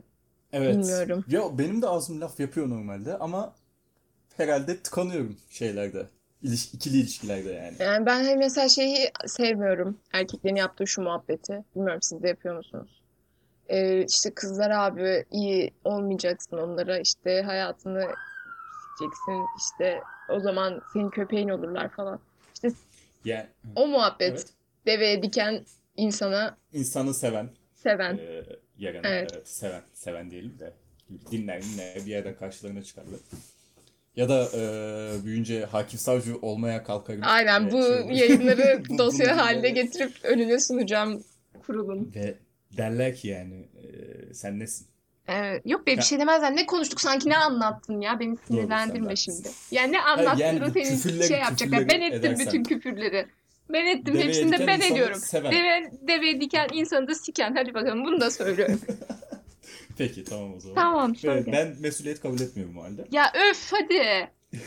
evet. 0.54 0.76
Bilmiyorum. 0.76 1.26
Ya 1.28 1.58
benim 1.58 1.82
de 1.82 1.88
ağzım 1.88 2.22
laf 2.22 2.40
yapıyor 2.40 2.70
normalde 2.70 3.18
ama 3.18 3.56
herhalde 4.38 4.84
tıkanıyorum 4.84 5.38
şeylerde. 5.50 6.10
İliş, 6.42 6.74
ikili 6.74 6.98
ilişkilerde 6.98 7.52
yani. 7.52 7.78
Yani 7.80 8.06
ben 8.06 8.24
hani 8.24 8.36
mesela 8.38 8.70
şeyi 8.70 9.12
sevmiyorum. 9.28 9.98
Erkeklerin 10.14 10.56
yaptığı 10.56 10.88
şu 10.88 11.02
muhabbeti. 11.02 11.64
Bilmiyorum 11.76 12.02
siz 12.02 12.24
de 12.24 12.28
yapıyor 12.28 12.58
musunuz? 12.58 13.02
Ee, 13.70 14.06
işte 14.06 14.34
kızlar 14.34 14.70
abi 14.72 15.26
iyi 15.32 15.72
olmayacaksın 15.84 16.58
onlara 16.58 17.00
işte 17.00 17.42
hayatını 17.42 18.06
sikeceksin 19.00 19.46
işte 19.58 20.02
o 20.30 20.40
zaman 20.40 20.82
senin 20.94 21.10
köpeğin 21.10 21.50
olurlar 21.50 21.90
falan. 21.90 22.20
İşte 22.54 22.72
Yani 23.26 23.48
o 23.76 23.88
muhabbet 23.88 24.30
evet. 24.32 24.48
deveye 24.86 25.24
diken 25.24 25.66
insana 25.98 26.58
İnsanı 26.74 27.14
seven, 27.14 27.50
seven. 27.76 28.18
e, 28.18 28.44
yarana, 28.78 29.08
Evet. 29.08 29.30
evet, 29.34 29.48
seven, 29.48 29.82
seven 29.94 30.32
diyelim 30.32 30.60
de 30.60 30.74
dinler 31.32 31.62
dinler 31.64 31.96
bir 31.96 32.12
yerden 32.12 32.36
karşılarına 32.36 32.84
çıkarlar. 32.84 33.20
Ya 34.16 34.30
da 34.30 34.48
e, 34.54 35.24
büyüyünce 35.26 35.66
hakim 35.66 36.00
savcı 36.00 36.38
olmaya 36.42 36.84
kalkarım. 36.84 37.22
Aynen 37.24 37.68
ve 37.68 37.72
bu 37.72 37.82
şey 37.84 38.18
yayınları 38.18 38.84
Bu- 38.90 38.98
dosya 38.98 39.38
haline 39.38 39.70
getirip 39.70 40.14
önüne 40.24 40.60
sunacağım 40.60 41.24
kurulun. 41.66 42.12
Ve 42.16 42.38
derler 42.78 43.16
ki 43.16 43.28
yani 43.28 43.70
e, 43.84 44.34
sen 44.34 44.60
nesin? 44.60 44.88
Yok 45.66 45.88
be 45.88 45.92
bir 45.92 45.98
Ya- 45.98 46.02
şey 46.04 46.20
demezler. 46.20 46.56
Ne 46.56 46.66
konuştuk 46.66 47.02
sanki 47.02 47.30
ne 47.30 47.38
anlattın 47.38 48.02
ya? 48.02 48.20
Beni 48.20 48.38
sinirlendirme 48.48 49.16
şimdi. 49.16 49.50
Yani 49.72 49.92
ne 49.92 50.02
anlattın 50.02 50.40
yani 50.40 50.62
da 50.62 50.68
bu 50.68 50.72
seni 50.74 50.84
küfürleri- 50.84 51.28
şey 51.28 51.40
yapacaklar. 51.40 51.80
Ben 51.90 52.02
ettim 52.02 52.20
edersen. 52.32 52.48
bütün 52.48 52.64
küfürleri. 52.64 53.28
Ben 53.70 53.86
ettim. 53.86 54.14
Deveye 54.14 54.28
Hepsini 54.28 54.60
de 54.60 54.68
ben 54.68 54.80
ediyorum. 54.82 55.20
seven. 55.20 55.52
Deve, 55.52 55.92
deveye 56.08 56.42
diken 56.42 56.68
insanı 56.74 57.08
da 57.08 57.16
siken. 57.16 57.56
Hadi 57.56 57.74
bakalım 57.74 58.06
bunu 58.06 58.22
da 58.22 58.32
söylüyorum. 58.32 58.82
Peki 59.98 60.24
tamam 60.24 60.54
o 60.54 60.60
zaman. 60.60 60.76
Tamam 60.76 61.14
Ve 61.14 61.18
söyle. 61.18 61.52
ben 61.52 61.76
mesuliyet 61.80 62.22
kabul 62.22 62.40
etmiyorum 62.40 62.78
o 62.78 62.84
halde. 62.84 63.06
Ya 63.12 63.32
öf 63.50 63.72
hadi. 63.74 64.32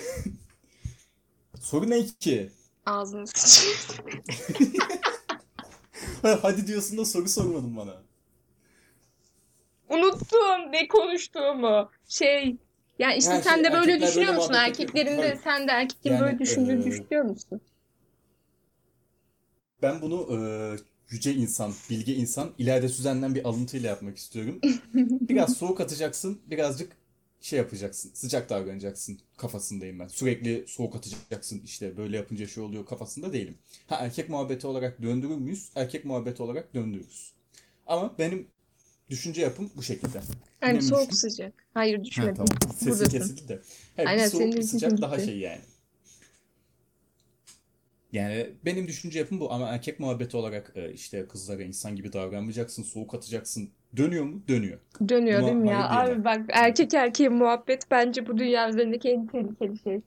Soru 1.61 1.91
ne 1.91 2.07
ki? 2.07 2.51
Ağzını 2.87 3.27
sıçayım. 3.27 3.77
Hadi 6.43 6.67
diyorsun 6.67 6.99
da 6.99 7.05
soru 7.05 7.29
sormadın 7.29 7.77
bana. 7.77 8.03
Unuttum 9.93 10.73
ne 10.73 10.89
konuştuğumu. 10.89 11.91
Şey 12.09 12.57
yani 12.99 13.17
işte 13.17 13.31
Ha, 13.31 13.43
sen 13.43 13.55
şey, 13.55 13.65
de 13.65 13.73
böyle 13.73 14.01
düşünüyor 14.01 14.29
böyle 14.29 14.37
musun? 14.37 14.55
Erkeklerin 14.55 15.23
de 15.23 15.37
sen 15.45 15.69
de 15.69 15.73
erkeklerin 15.73 16.15
Yani, 16.15 16.25
böyle 16.27 16.39
düşündüğünü 16.39 16.83
e, 16.83 16.85
düşünüyor 16.85 17.25
musun? 17.25 17.61
Ben 19.83 20.03
bunu 20.03 20.29
e, 20.37 20.39
yüce 21.11 21.35
insan, 21.35 21.73
bilge 21.91 22.15
insan, 22.15 22.51
ileride 22.59 22.89
Süzen'den 22.89 23.35
bir 23.35 23.45
alıntıyla 23.45 23.89
yapmak 23.89 24.17
istiyorum. 24.17 24.61
Biraz 25.29 25.57
soğuk 25.57 25.81
atacaksın, 25.81 26.41
birazcık 26.47 26.97
şey 27.41 27.59
yapacaksın, 27.59 28.11
sıcak 28.15 28.51
davranacaksın 28.51 29.21
kafasındayım 29.37 29.99
ben. 30.01 30.09
Sürekli 30.09 30.65
soğuk 30.69 30.97
atacaksın, 30.97 31.63
işte 31.65 31.97
böyle 31.97 32.17
yapınca 32.17 32.47
şey 32.47 32.63
oluyor 32.63 32.87
kafasında 32.87 33.33
değilim. 33.33 33.59
Ha 33.87 33.97
erkek 33.97 34.29
muhabbeti 34.29 34.67
olarak 34.67 35.03
döndürür 35.03 35.37
müyüz? 35.37 35.71
Erkek 35.75 36.05
muhabbeti 36.05 36.43
olarak 36.43 36.75
döndürürüz. 36.75 37.33
Ama 37.87 38.19
benim 38.19 38.49
düşünce 39.13 39.41
yapım 39.43 39.71
bu 39.77 39.83
şekilde. 39.83 40.21
Yine 40.63 40.73
mi 40.73 40.83
soğuk 40.83 41.11
düştün? 41.11 41.29
sıcak. 41.29 41.53
Hayır 41.75 41.99
Ha, 41.99 42.05
düşmedim. 42.05 42.35
tamam. 42.35 42.49
Sesin 42.75 42.91
Buradasın. 42.91 43.19
kesildi 43.19 43.49
de. 43.49 43.61
Hayır, 43.97 44.09
Aynen, 44.09 44.29
soğuk 44.29 44.43
senin 44.43 44.57
bir 44.57 44.63
sıcak 44.63 45.01
daha 45.01 45.17
gitti. 45.17 45.27
şey 45.29 45.39
yani. 45.39 45.61
Yani 48.13 48.51
benim 48.65 48.89
düşünce 48.89 49.19
yapım 49.19 49.41
bu 49.41 49.53
ama 49.53 49.69
erkek 49.69 50.01
muhabbeti 50.01 50.37
olarak 50.37 50.73
e, 50.75 50.93
işte 50.93 51.27
kızlara 51.29 51.63
insan 51.63 51.97
gibi 51.97 52.13
davranmayacaksın, 52.13 52.83
soğuk 52.83 53.15
atacaksın. 53.15 53.71
Dönüyor 53.97 54.25
mu? 54.25 54.43
Dönüyor. 54.49 54.79
Dönüyor 55.09 55.41
Buna 55.41 55.47
değil 55.47 55.59
mi 55.59 55.69
ya? 55.71 55.91
Abi 55.91 56.25
bak 56.25 56.41
erkek 56.49 56.95
erkeğe 56.95 57.29
muhabbet 57.29 57.91
bence 57.91 58.27
bu 58.27 58.39
dünya 58.39 58.69
üzerindeki 58.71 59.09
en 59.09 59.27
tehlikeli 59.27 59.79
şey. 59.79 60.01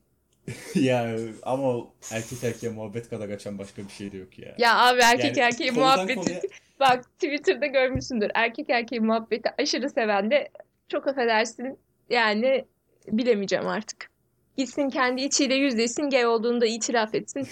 Ya 0.76 1.18
ama 1.44 1.88
erkek 2.12 2.44
erkeğe 2.44 2.70
muhabbet 2.72 3.10
kadar 3.10 3.30
açan 3.30 3.58
başka 3.58 3.84
bir 3.84 3.90
şey 3.90 4.12
de 4.12 4.18
yok 4.18 4.40
ya. 4.40 4.56
Ya 4.58 4.78
abi 4.80 5.02
erkek 5.02 5.38
Yani 5.38 5.48
erkeğe 5.48 5.72
muhabbeti 5.72 6.16
konuya 6.16 6.42
bak 6.80 7.04
Twitter'da 7.14 7.66
görmüşsündür. 7.66 8.32
Erkek 8.34 8.70
erkeğe 8.70 9.00
muhabbeti 9.00 9.50
aşırı 9.58 9.90
seven 9.90 10.32
de 10.32 10.50
çok 10.90 11.08
affedersin 11.08 11.80
yani 12.10 12.66
bilemeyeceğim 13.08 13.68
artık. 13.68 14.10
Gitsin 14.58 14.90
kendi 14.90 15.22
içiyle 15.22 15.56
yüzleşsin, 15.56 16.10
gay 16.10 16.26
olduğunu 16.26 16.62
da 16.62 16.66
itiraf 16.66 17.16
etsin. 17.16 17.48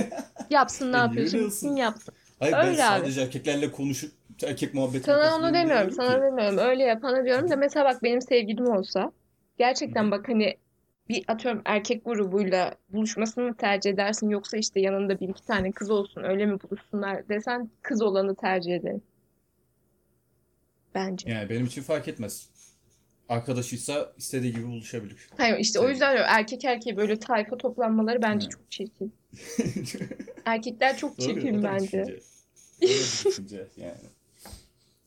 Yapsın 0.50 0.86
ne 0.86 0.96
niye 0.96 1.02
yapıyorsun 1.02 1.40
gitsin 1.40 1.76
yapsın. 1.76 2.14
Hayır 2.38 2.52
ben 2.56 2.66
Öyle 2.66 2.84
abi. 2.84 3.00
sadece 3.00 3.20
erkeklerle 3.20 3.72
konuşup 3.72 4.12
erkek 4.42 4.74
muhabbetine 4.74 5.02
Sana 5.02 5.34
onu 5.34 5.54
demiyorum, 5.54 5.90
sana 5.90 6.16
ki. 6.16 6.22
demiyorum. 6.22 6.58
Öyle 6.58 6.82
yapana 6.82 7.24
diyorum 7.24 7.50
da 7.50 7.56
mesela 7.56 7.84
bak 7.84 8.02
benim 8.02 8.22
sevgilim 8.22 8.66
olsa 8.66 9.12
gerçekten 9.58 10.10
bak 10.10 10.28
hani 10.28 10.56
bir 11.08 11.24
atıyorum 11.28 11.62
erkek 11.64 12.04
grubuyla 12.04 12.74
buluşmasını 12.88 13.44
mı 13.44 13.56
tercih 13.56 13.90
edersin 13.90 14.28
yoksa 14.28 14.56
işte 14.56 14.80
yanında 14.80 15.20
bir 15.20 15.28
iki 15.28 15.46
tane 15.46 15.72
kız 15.72 15.90
olsun 15.90 16.22
öyle 16.22 16.46
mi 16.46 16.58
buluşsunlar 16.60 17.28
desen 17.28 17.70
kız 17.82 18.02
olanı 18.02 18.34
tercih 18.34 18.74
ederim 18.74 19.02
bence. 20.94 21.30
Yani 21.30 21.50
benim 21.50 21.66
için 21.66 21.82
fark 21.82 22.08
etmez. 22.08 22.48
Arkadaşıysa 23.28 24.12
istediği 24.16 24.52
gibi 24.52 24.66
buluşabilir. 24.66 25.28
Hayır 25.36 25.58
işte 25.58 25.78
o 25.78 25.82
Sevgilim. 25.82 25.92
yüzden 25.92 26.16
erkek 26.16 26.64
erkeğe 26.64 26.96
böyle 26.96 27.18
tayfa 27.18 27.56
toplanmaları 27.56 28.22
bence 28.22 28.46
Hı. 28.46 28.50
çok 28.50 28.70
çirkin. 28.70 29.12
Erkekler 30.44 30.96
çok 30.96 31.20
çirkin 31.20 31.58
o 31.58 31.62
bence. 31.62 32.20
O 32.82 32.86
yani. 33.76 33.94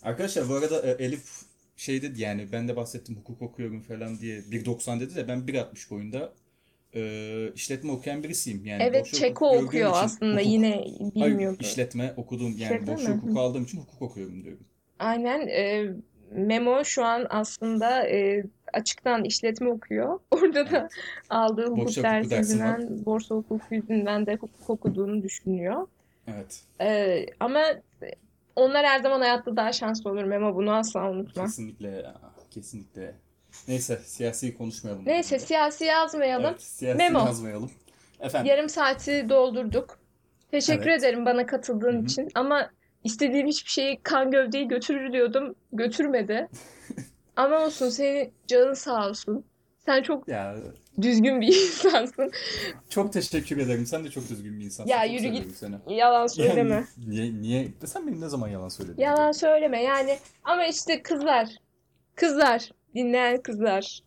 Arkadaşlar 0.04 0.50
bu 0.50 0.54
arada 0.54 0.82
e, 0.82 1.06
Elif 1.06 1.51
şey 1.82 2.02
dedi 2.02 2.22
yani 2.22 2.48
ben 2.52 2.68
de 2.68 2.76
bahsettim 2.76 3.16
hukuk 3.16 3.42
okuyorum 3.42 3.82
falan 3.82 4.20
diye 4.20 4.40
1.90 4.40 5.00
dedi 5.00 5.16
de 5.16 5.28
ben 5.28 5.40
1.60 5.40 5.90
boyunda 5.90 6.34
e, 6.96 7.52
işletme 7.56 7.92
okuyan 7.92 8.24
birisiyim. 8.24 8.66
Yani 8.66 8.84
Evet 8.84 9.06
Çeko 9.14 9.56
hukuk 9.56 9.68
okuyor 9.68 9.92
aslında 9.94 10.34
hukuk. 10.40 10.46
yine 10.52 10.86
Hayır 11.20 11.32
bilmiyordu. 11.34 11.58
işletme 11.62 12.14
okuduğum 12.18 12.48
yani 12.48 12.56
İşletme 12.64 12.94
boşa 12.94 13.10
mi? 13.10 13.16
hukuk 13.16 13.38
aldığım 13.38 13.64
için 13.64 13.78
hukuk 13.78 14.02
okuyorum 14.02 14.44
diyorum. 14.44 14.64
Aynen. 15.00 15.48
e, 15.48 15.86
Memo 16.32 16.84
şu 16.86 17.04
an 17.06 17.28
aslında 17.30 18.08
e, 18.10 18.44
açıktan 18.74 19.24
işletme 19.24 19.70
okuyor. 19.70 20.20
Orada 20.32 20.72
da 20.72 20.80
Evet. 20.80 20.92
aldığı 21.30 21.66
hukuk 21.68 21.86
Boşa 21.86 22.04
dersi 22.04 22.36
yüzünden, 22.36 23.06
borsa 23.06 23.36
hukuku 23.36 23.76
yüzünden 23.76 24.26
de 24.26 24.36
hukuk 24.36 24.70
okuduğunu 24.70 25.24
düşünüyor. 25.24 25.88
Evet. 26.28 26.62
E, 26.82 27.26
ama 27.40 27.62
onlar 28.56 28.86
her 28.86 29.00
zaman 29.00 29.22
hayatta 29.22 29.58
daha 29.58 29.74
şanslı 29.74 30.10
olur 30.10 30.24
Memo. 30.24 30.56
Bunu 30.56 30.74
asla 30.74 31.12
unutma. 31.12 31.44
Kesinlikle 31.44 32.06
kesinlikle. 32.52 33.16
Neyse 33.68 34.00
siyasi 34.06 34.58
konuşmayalım 34.58 35.06
Neyse 35.06 35.40
siyasi 35.40 35.86
yazmayalım. 35.86 36.46
Evet 36.46 36.62
siyasi 36.62 36.98
Memo, 36.98 37.20
yazmayalım. 37.20 37.72
Efendim. 38.20 38.50
yarım 38.52 38.70
saati 38.70 39.30
doldurduk. 39.30 40.00
Teşekkür 40.52 40.90
Evet. 40.90 41.00
ederim 41.00 41.26
bana 41.26 41.46
katıldığın 41.46 42.02
hı. 42.02 42.06
için. 42.06 42.30
Ama 42.36 42.70
istediğim 43.04 43.48
hiçbir 43.48 43.70
şeyi 43.70 44.00
kan 44.04 44.32
gövdeyi 44.32 44.68
götürür 44.68 45.14
diyordum. 45.14 45.56
Götürmedi. 45.74 46.48
Ama 47.36 47.60
olsun 47.66 47.90
senin 47.90 48.34
canın 48.48 48.74
sağ 48.74 49.10
olsun. 49.10 49.46
Sen 49.86 50.02
çok 50.04 50.28
Ya 50.28 50.56
düzgün 51.02 51.42
bir 51.42 51.48
insansın. 51.68 52.32
çok 52.90 53.14
teşekkür 53.14 53.58
ederim. 53.58 53.86
Sen 53.86 54.04
de 54.04 54.10
çok 54.10 54.30
düzgün 54.30 54.60
bir 54.60 54.66
insansın. 54.66 54.92
Ya 54.92 55.04
Çok 55.08 55.12
yürü 55.14 55.28
git. 55.28 55.56
seni. 55.56 55.76
Yalan 55.88 56.20
Yani 56.20 56.30
söyleme. 56.30 56.84
niye, 57.08 57.34
niye? 57.42 57.68
Sen 57.86 58.08
benim 58.08 58.22
ne 58.22 58.30
zaman 58.30 58.48
yalan 58.48 58.70
söyledin? 58.70 59.02
Yalan 59.02 59.32
söyleme 59.32 59.84
yani. 59.84 60.18
Ama 60.44 60.66
işte 60.66 61.02
kızlar. 61.04 61.50
Kızlar. 62.16 62.70
Dinleyen 62.96 63.42
kızlar. 63.42 64.00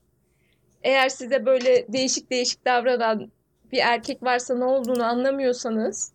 Eğer 0.82 1.08
size 1.08 1.46
böyle 1.46 1.92
değişik 1.92 2.30
değişik 2.30 2.64
davranan 2.64 3.30
bir 3.72 3.78
erkek 3.78 4.22
varsa 4.22 4.54
ne 4.54 4.64
olduğunu 4.64 5.04
anlamıyorsanız 5.04 6.12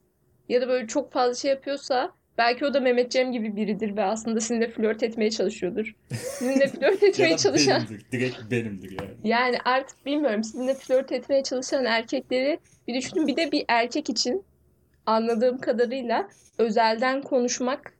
ya 0.49 0.61
da 0.61 0.67
böyle 0.67 0.87
çok 0.87 1.11
fazla 1.11 1.33
şey 1.35 1.51
yapıyorsa 1.51 2.11
Belki 2.39 2.65
o 2.65 2.73
da 2.73 2.79
Mehmet 2.79 3.11
Cem 3.11 3.31
gibi 3.31 3.55
biridir 3.55 3.97
ve 3.97 4.03
aslında 4.03 4.39
sizinle 4.39 4.69
flört 4.69 5.03
etmeye 5.03 5.31
çalışıyordur. 5.31 5.95
Sizinle 6.13 6.67
flört 6.79 7.03
etmeye 7.03 7.37
çalışan 7.37 7.83
benimdir. 7.87 8.11
Direkt 8.11 8.51
benimdir 8.51 8.91
yani. 8.91 9.11
yani 9.23 9.57
artık 9.65 10.05
bilmiyorum 10.05 10.43
sizinle 10.43 10.73
flört 10.73 11.11
etmeye 11.11 11.43
çalışan 11.43 11.85
erkekleri 11.85 12.59
bir 12.87 12.93
düşünün. 12.93 13.27
Bir 13.27 13.35
de 13.35 13.51
bir 13.51 13.65
erkek 13.67 14.09
için 14.09 14.43
anladığım 15.05 15.57
kadarıyla 15.57 16.29
özelden 16.57 17.21
konuşmak 17.21 17.93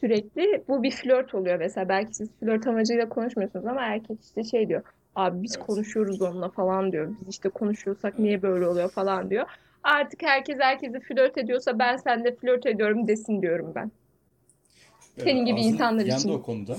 sürekli 0.00 0.64
bu 0.68 0.82
bir 0.82 0.90
flört 0.90 1.34
oluyor 1.34 1.58
mesela. 1.58 1.88
Belki 1.88 2.14
siz 2.14 2.28
flört 2.40 2.66
amacıyla 2.66 3.08
konuşmuyorsunuz 3.08 3.66
ama 3.66 3.82
erkek 3.82 4.18
işte 4.24 4.44
şey 4.44 4.68
diyor. 4.68 4.82
Abi 5.14 5.42
biz 5.42 5.56
Evet. 5.56 5.66
konuşuyoruz 5.66 6.22
onunla 6.22 6.48
falan 6.48 6.92
diyor. 6.92 7.14
Biz 7.20 7.28
işte 7.28 7.48
konuşuyorsak 7.48 8.18
niye 8.18 8.42
böyle 8.42 8.66
oluyor 8.66 8.90
falan 8.90 9.30
diyor. 9.30 9.46
Artık 9.86 10.22
herkes 10.22 10.58
herkesi 10.60 11.00
flört 11.00 11.38
ediyorsa 11.38 11.78
ben 11.78 11.96
seninle 11.96 12.36
flört 12.36 12.66
ediyorum 12.66 13.08
desin 13.08 13.42
diyorum 13.42 13.72
ben. 13.74 13.90
Senin 15.18 15.44
gibi 15.44 15.60
Ağzım 15.60 15.72
insanlar 15.72 16.04
yandı 16.04 16.20
için. 16.20 16.28
o 16.28 16.42
konuda. 16.42 16.76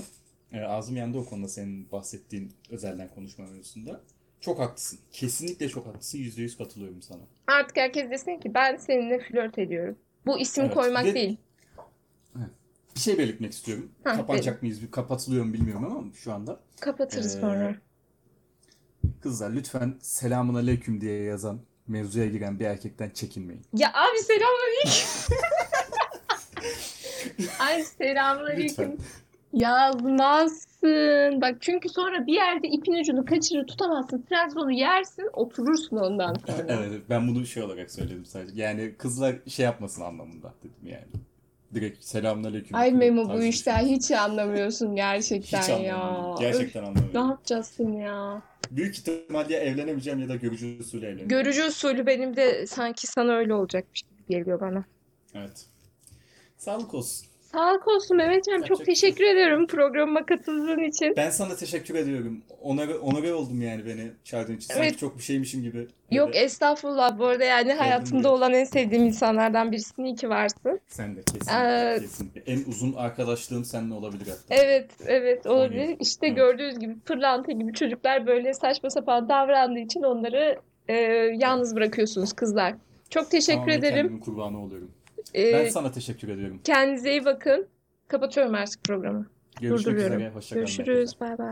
E, 0.52 0.60
ağzım 0.60 0.96
yandı 0.96 1.18
o 1.18 1.24
konuda 1.24 1.48
senin 1.48 1.92
bahsettiğin 1.92 2.52
özelden 2.70 3.08
konuşma 3.08 3.44
mevzusunda. 3.46 4.00
Çok 4.40 4.58
haklısın. 4.60 4.98
Kesinlikle 5.12 5.68
çok 5.68 5.86
haklısın. 5.86 6.18
Yüzde 6.18 6.42
yüz 6.42 6.56
katılıyorum 6.58 7.02
sana. 7.02 7.20
Artık 7.46 7.76
herkes 7.76 8.10
desin 8.10 8.38
ki 8.40 8.54
ben 8.54 8.76
seninle 8.76 9.18
flört 9.18 9.58
ediyorum. 9.58 9.98
Bu 10.26 10.38
isim 10.38 10.64
Evet. 10.64 10.74
koymak 10.74 11.04
Ve- 11.04 11.14
değil. 11.14 11.36
Bir 12.94 13.00
şey 13.00 13.18
belirtmek 13.18 13.52
istiyorum. 13.52 13.90
Ha, 14.04 14.16
Kapanacak 14.16 14.62
mıyız? 14.62 14.82
Bir 14.82 14.90
kapatılıyor 14.90 15.44
mu 15.44 15.52
bilmiyorum 15.52 15.84
ama 15.84 16.04
şu 16.14 16.32
anda. 16.32 16.60
Kapatırız 16.80 17.36
Ee, 17.36 17.40
sonra. 17.40 17.74
Kızlar 19.20 19.50
lütfen 19.50 19.94
selamun 20.00 20.54
aleyküm 20.54 21.00
diye 21.00 21.22
yazan 21.22 21.60
mevzuya 21.88 22.26
giren 22.26 22.60
bir 22.60 22.64
erkekten 22.64 23.10
çekinmeyin. 23.10 23.62
Ya 23.72 23.88
abi 23.88 24.18
selamünaleyküm. 24.18 25.36
Ay 27.60 27.82
selamünaleyküm. 27.82 28.96
Yazmazsın. 29.52 31.40
Bak 31.40 31.56
çünkü 31.60 31.88
sonra 31.88 32.26
bir 32.26 32.34
yerde 32.34 32.68
ipin 32.68 32.92
ucunu 32.92 33.24
kaçırır 33.24 33.66
tutamazsın. 33.66 34.22
Trabzon'u 34.22 34.72
yersin 34.72 35.28
oturursun 35.32 35.96
ondan 35.96 36.34
sonra. 36.46 36.66
Evet 36.68 37.02
ben 37.10 37.28
bunu 37.28 37.46
şey 37.46 37.62
olarak 37.62 37.90
söyledim 37.90 38.24
sadece. 38.24 38.62
Yani 38.62 38.94
kızlar 38.98 39.36
şey 39.46 39.64
yapmasın 39.64 40.02
anlamında 40.02 40.54
dedim 40.62 40.86
yani. 40.86 41.06
Direkt 41.74 42.04
selamun 42.04 42.44
aleyküm. 42.44 42.76
Ay 42.76 42.92
Memo 42.92 43.28
bu 43.34 43.42
işten 43.42 43.80
şey. 43.80 43.88
hiç 43.88 44.10
anlamıyorsun 44.10 44.96
gerçekten 44.96 45.62
Hiç 45.62 45.68
ya. 45.68 46.34
Gerçekten 46.40 46.80
anlamıyorum. 46.82 47.10
ne 47.14 47.18
yapacağız 47.30 47.66
seni 47.76 48.00
ya? 48.02 48.42
Büyük 48.70 48.98
ihtimalle 48.98 49.54
ya 49.54 49.60
evlenemeyeceğim 49.60 50.18
ya 50.18 50.28
da 50.28 50.36
görücü 50.36 50.78
usulü 50.80 51.00
evleneceğim. 51.04 51.28
Görücü 51.28 51.64
usulü 51.64 52.06
benim 52.06 52.36
de 52.36 52.66
sanki 52.66 53.06
sana 53.06 53.32
öyle 53.32 53.54
olacakmış 53.54 54.02
gibi 54.02 54.38
geliyor 54.38 54.60
bana. 54.60 54.84
Evet. 55.34 55.66
Sağlık 56.56 56.94
olsun. 56.94 57.26
Sağlık 57.52 57.88
olsun 57.88 58.16
Mehmetciğim. 58.16 58.62
Çok 58.62 58.80
bir 58.80 58.84
şey 58.84 58.94
teşekkür 58.94 59.24
ediyorum 59.24 59.66
programıma 59.66 60.26
katıldığın 60.26 60.82
için. 60.82 61.14
Ben 61.16 61.30
sana 61.30 61.56
teşekkür 61.56 61.94
ediyorum. 61.94 62.42
Onore, 62.62 62.94
onore 62.94 63.34
oldum 63.34 63.62
yani 63.62 63.86
beni 63.86 64.10
çağırdığın 64.24 64.56
için. 64.56 64.66
Sanki 64.66 64.82
Evet. 64.88 64.98
çok 64.98 65.18
bir 65.18 65.22
şeymişim 65.22 65.62
gibi. 65.62 65.86
Yok 66.10 66.28
Böyle. 66.28 66.38
estağfurullah. 66.38 67.18
Bu 67.18 67.26
arada 67.26 67.44
yani 67.44 67.72
hayatımda 67.72 68.22
buraya. 68.24 68.32
olan 68.34 68.52
en 68.52 68.64
sevdiğim 68.64 69.04
insanlardan 69.04 69.72
birisin. 69.72 70.04
İyi 70.04 70.14
ki 70.16 70.28
varsın. 70.28 70.80
Sen 70.86 71.16
de 71.16 71.22
kesinlikle, 71.22 71.94
Ee, 71.94 71.98
kesinlikle. 72.00 72.40
En 72.52 72.64
uzun 72.70 72.92
arkadaşlığım 72.92 73.64
seninle 73.64 73.94
olabilir 73.94 74.26
hatta. 74.28 74.54
Evet, 74.62 74.90
evet 75.06 75.46
olabilir. 75.46 75.96
İşte 76.00 76.26
Evet. 76.26 76.36
gördüğünüz 76.36 76.78
gibi 76.78 76.98
pırlanta 77.00 77.52
gibi 77.52 77.72
çocuklar 77.72 78.26
böyle 78.26 78.54
saçma 78.54 78.90
sapan 78.90 79.28
davrandığı 79.28 79.78
için 79.78 80.02
onları 80.02 80.58
e, 80.88 80.94
yalnız 81.38 81.76
bırakıyorsunuz 81.76 82.32
kızlar. 82.32 82.74
Çok 83.10 83.30
teşekkür 83.30 83.58
Tamamen 83.60 83.78
ederim. 83.78 84.20
kurbanı 84.20 84.62
oluyorum. 84.62 84.90
Ee, 85.34 85.52
Ben 85.52 85.68
sana 85.68 85.90
teşekkür 85.92 86.28
ediyorum. 86.28 86.60
kendinize 86.64 87.10
iyi 87.10 87.24
bakın. 87.24 87.66
Kapatıyorum 88.08 88.54
artık 88.54 88.84
programı. 88.84 89.26
Görüşmek 89.60 89.78
durduruyorum. 89.94 90.16
üzere. 90.16 90.30
Hoşça 90.34 90.54
kalın. 90.54 90.64
Görüşürüz. 90.66 91.20
Bay 91.20 91.38
bay. 91.38 91.46